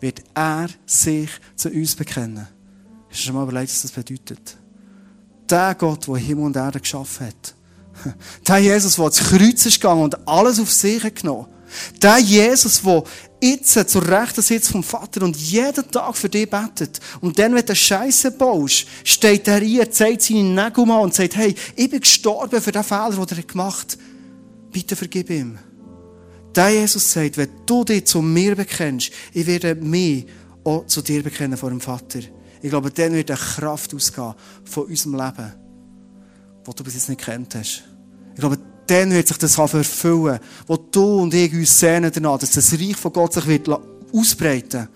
[0.00, 2.46] wird er sich zu uns bekennen.
[3.08, 4.58] Hast du schon mal überlegt, was das bedeutet?
[5.48, 7.54] Der Gott, der Himmel und Erde geschaffen hat.
[8.46, 11.46] Der Jesus, der ins Kreuz ist gegangen und alles auf sich genommen
[12.02, 13.04] Der Jesus, der
[13.44, 17.00] jetzt zur rechten Sitz vom Vater und jeden Tag für dich betet.
[17.20, 21.36] Und dann, wenn du Scheiße baust, steht er hier, zeigt seine Nägel an und sagt,
[21.36, 23.98] hey, ich bin gestorben für den Fehler, den er gemacht hat.
[24.72, 25.58] Bitte vergib ihm.
[26.54, 30.26] Der Jesus sagt, wenn du dich zu mir bekennst, ich werde mich
[30.64, 32.20] auch zu dir bekennen vor dem Vater.
[32.62, 34.34] Ich glaube, dann wird eine Kraft ausgehen
[34.64, 35.52] von unserem Leben,
[36.64, 37.84] das du bis jetzt nicht kennt hast.
[38.34, 42.52] Ich glaube, dann wird sich das erfüllen, wo du und ich uns sehnen danach, dass
[42.52, 43.68] das Reich von Gott sich wird
[44.12, 44.88] ausbreiten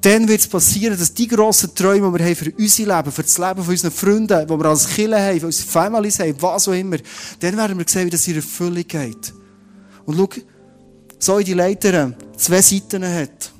[0.00, 3.22] Dann wird es passieren, dass die grossen Träume, die wir haben für unser Leben, für
[3.22, 6.68] das Leben von unseren Freunden, die wir als Kinder haben, für unsere Families haben, was
[6.68, 6.96] auch immer,
[7.40, 9.32] dann werden wir sehen, wie das in Erfüllung geht.
[10.04, 10.28] Und schau,
[11.18, 13.52] so in die Leiter zwei Seiten hat,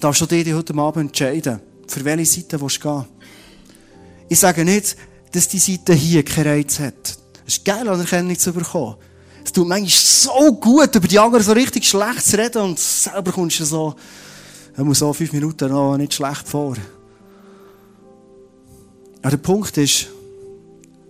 [0.00, 3.04] darfst du dich heute Abend entscheiden, für welche Seite du gehen
[4.30, 4.96] Ich sage nicht,
[5.32, 7.23] dass die Seite hier keinen Reiz hat.
[7.46, 8.96] Es ist geil, Anerkennung zu bekommen.
[9.44, 13.32] Es tut manchmal so gut, über die anderen so richtig schlecht zu reden und selber
[13.32, 13.94] kommst du so,
[14.76, 16.76] er muss so fünf Minuten noch nicht schlecht vor.
[19.20, 20.06] Aber der Punkt ist,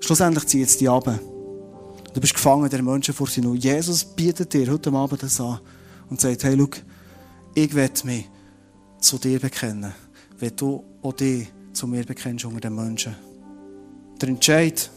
[0.01, 1.19] schlussendlich zieht es dich ab.
[2.13, 3.45] Du bist gefangen der Menschen vor sich.
[3.45, 5.61] Jesus bietet dir heute Abend das an
[6.11, 6.69] und sagt, hey, schau,
[7.55, 8.29] ich werde mich
[9.01, 9.93] zu dir bekennen,
[10.39, 13.17] wenn du auch dich zu mir bekennst unter den Menschen.
[14.21, 14.91] Der Entscheid,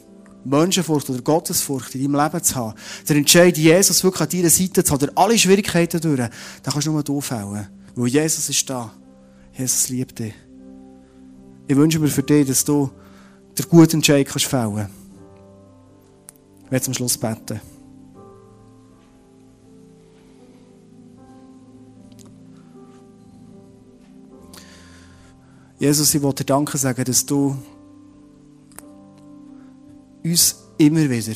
[0.44, 2.74] Menschenfurcht oder Gottesfurcht in deinem Leben zu haben,
[3.08, 6.32] der Entscheid, Jesus wirklich an deiner Seite zu haben, durch alle Schwierigkeiten durch, dann
[6.64, 7.68] kannst du nur du fällen.
[7.96, 8.92] Weil Jesus ist da.
[9.54, 10.34] Jesus liebt dich.
[11.68, 12.90] Ich wünsche mir für dich, dass du
[13.58, 14.92] den guten Entscheid kannst fällen kannst.
[16.66, 17.60] Ich werde zum Schluss beten.
[25.80, 27.56] Jesus, ich wollte dir Danke sagen, dass du
[30.30, 31.34] uns immer wieder,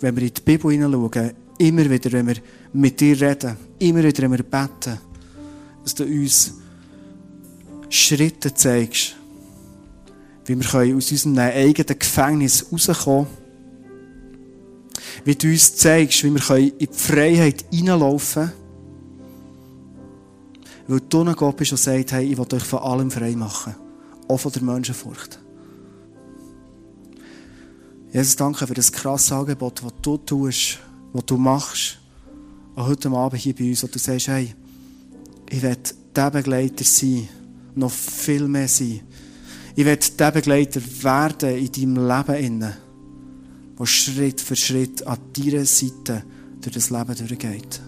[0.00, 2.36] wenn wir in die Bibel hineinschauen, immer wieder, wenn wir
[2.72, 4.98] mit dir reden, immer wieder, wenn wir beten,
[5.82, 6.54] dass du uns
[7.88, 9.16] Schritte zeigst,
[10.46, 13.26] wie wir aus unserem eigenen Gefängnis rauskommen
[15.24, 18.62] wie du uns zeigst, wie wir in die Freiheit hineinlaufen können.
[20.88, 23.74] Weil du ein Gott bist, der sagt, hey, ich will euch von allem frei machen.
[24.28, 25.38] Auch von der Menschenfurcht.
[28.12, 30.78] Jesus, danke für das krasse Angebot, das du tust,
[31.14, 31.98] was du machst.
[32.74, 34.54] Und heute Abend hier bei uns, wo du sagst, hey,
[35.48, 35.76] ich will
[36.14, 37.26] der Begleiter sein,
[37.74, 39.00] noch viel mehr sein.
[39.74, 42.72] Ich will der Begleiter werden in deinem Leben
[43.78, 46.22] der Schritt für Schritt an deiner Seite
[46.60, 47.80] durch das Leben durchgeht.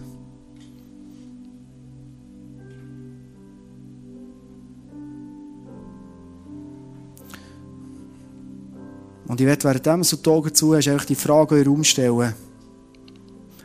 [9.27, 11.83] Und ich werde während so die Augen zu hast, einfach die Frage in den Raum
[11.83, 12.33] stellen.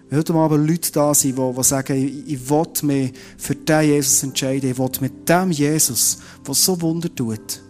[0.09, 3.83] Wenn heute Abend Leute da sind, die, die sagen, ich, ich will mich für diesen
[3.83, 7.63] Jesus entscheiden, ich will mit dem Jesus, der so Wunder tut,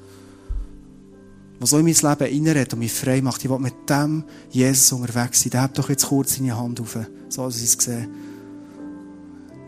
[1.60, 3.44] der so in mein Leben reinredet und mich frei macht.
[3.44, 5.50] Ich will mit dem Jesus unterwegs sein.
[5.50, 6.96] Der hat doch jetzt kurz seine Hand auf,
[7.28, 8.08] so als ich es sehe.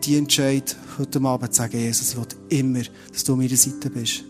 [0.03, 3.91] Die Entscheid heute Abend zu sagen, Jesus, ich will immer, dass du an meiner Seite
[3.91, 4.23] bist.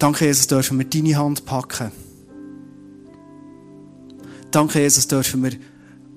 [0.00, 1.92] Danke, Jesus, dürfen wir deine Hand packen.
[4.50, 5.52] Danke, Jesus, dürfen wir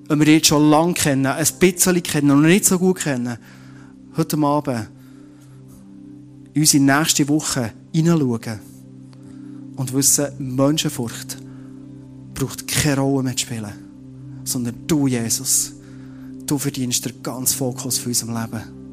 [0.08, 3.38] wenn wir jetzt schon lange kennen, ein bisschen kennen und noch nicht so gut kennen,
[4.16, 4.88] heute Abend
[6.54, 8.60] unsere nächste Woche hineinschauen
[9.76, 11.38] und wissen, Menschenfurcht
[12.34, 13.72] braucht keine Rolle mehr zu spielen.
[14.44, 15.72] Sondern du, Jesus,
[16.46, 18.83] du verdienst den ganzen Fokus für unserem Leben.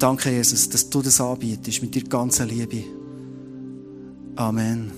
[0.00, 2.84] Danke, Jesus, dass du das anbietest mit deiner ganzen Liebe.
[4.34, 4.90] Amen.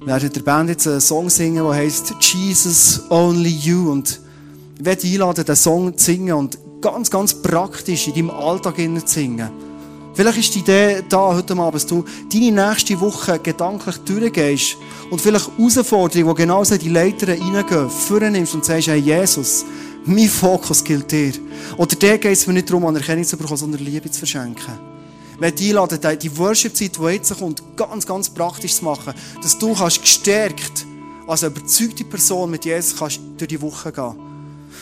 [0.00, 3.92] Wir werden der Band jetzt einen Song singen, der heißt Jesus Only You.
[3.92, 4.20] Und
[4.80, 9.00] ich werde einladen, den Song zu singen und ganz, ganz praktisch in deinem Alltag zu
[9.06, 9.50] singen.
[10.14, 14.76] Vielleicht ist die Idee da heute Abend, dass du deine nächste Woche gedanklich durchgehst
[15.08, 19.64] und vielleicht Herausforderungen, die genauso in die Leiter reingehen, vornimmst und sagst, hey Jesus,
[20.04, 21.32] mein Fokus gilt dir.
[21.76, 24.78] Oder der geht es mir nicht darum, Anerkennung zu bekommen, sondern Liebe zu verschenken.
[25.38, 29.74] Wenn die einladen, die Worship-Zeit, die jetzt kommt, ganz, ganz praktisch zu machen, dass du
[29.74, 30.86] kannst gestärkt
[31.26, 34.14] als überzeugte Person mit Jesus kannst durch die Woche gehen.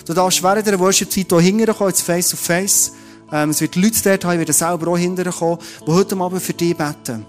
[0.06, 2.92] Du darfst während der Worship-Zeit hier hinterkommen, jetzt face to face.
[3.32, 6.52] Ähm, es wird Leute dort haben, ich werde selber auch hinterkommen, die heute Abend für
[6.52, 7.24] dich beten.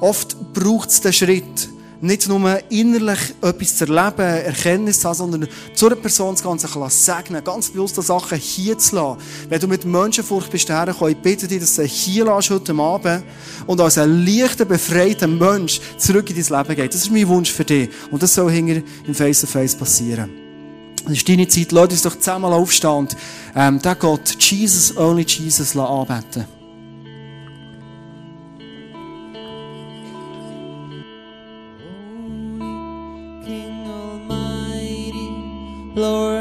[0.00, 1.68] Oft braucht es den Schritt,
[2.02, 6.68] nicht nur innerlich etwas zu erleben, Erkenntnis zu haben, sondern zu einer Person das Ganze
[6.90, 9.18] segnen, ganz bewusste Sachen hier zu lassen.
[9.48, 13.22] Wenn du mit Menschenfurcht bist hergekommen, ich bitte dich, dass du hier lässt heute Abend
[13.68, 16.92] und als ein leichter, befreiter Mensch zurück in dein Leben geht.
[16.92, 17.88] Das ist mein Wunsch für dich.
[18.10, 20.30] Und das soll hinter im Face-to-Face -face passieren.
[21.04, 21.70] Das ist deine Zeit.
[21.70, 23.16] Lass uns doch zusammen aufstehen und
[23.54, 26.61] ähm, den Gott, Jesus, only Jesus, anbeten
[35.94, 36.32] Lord.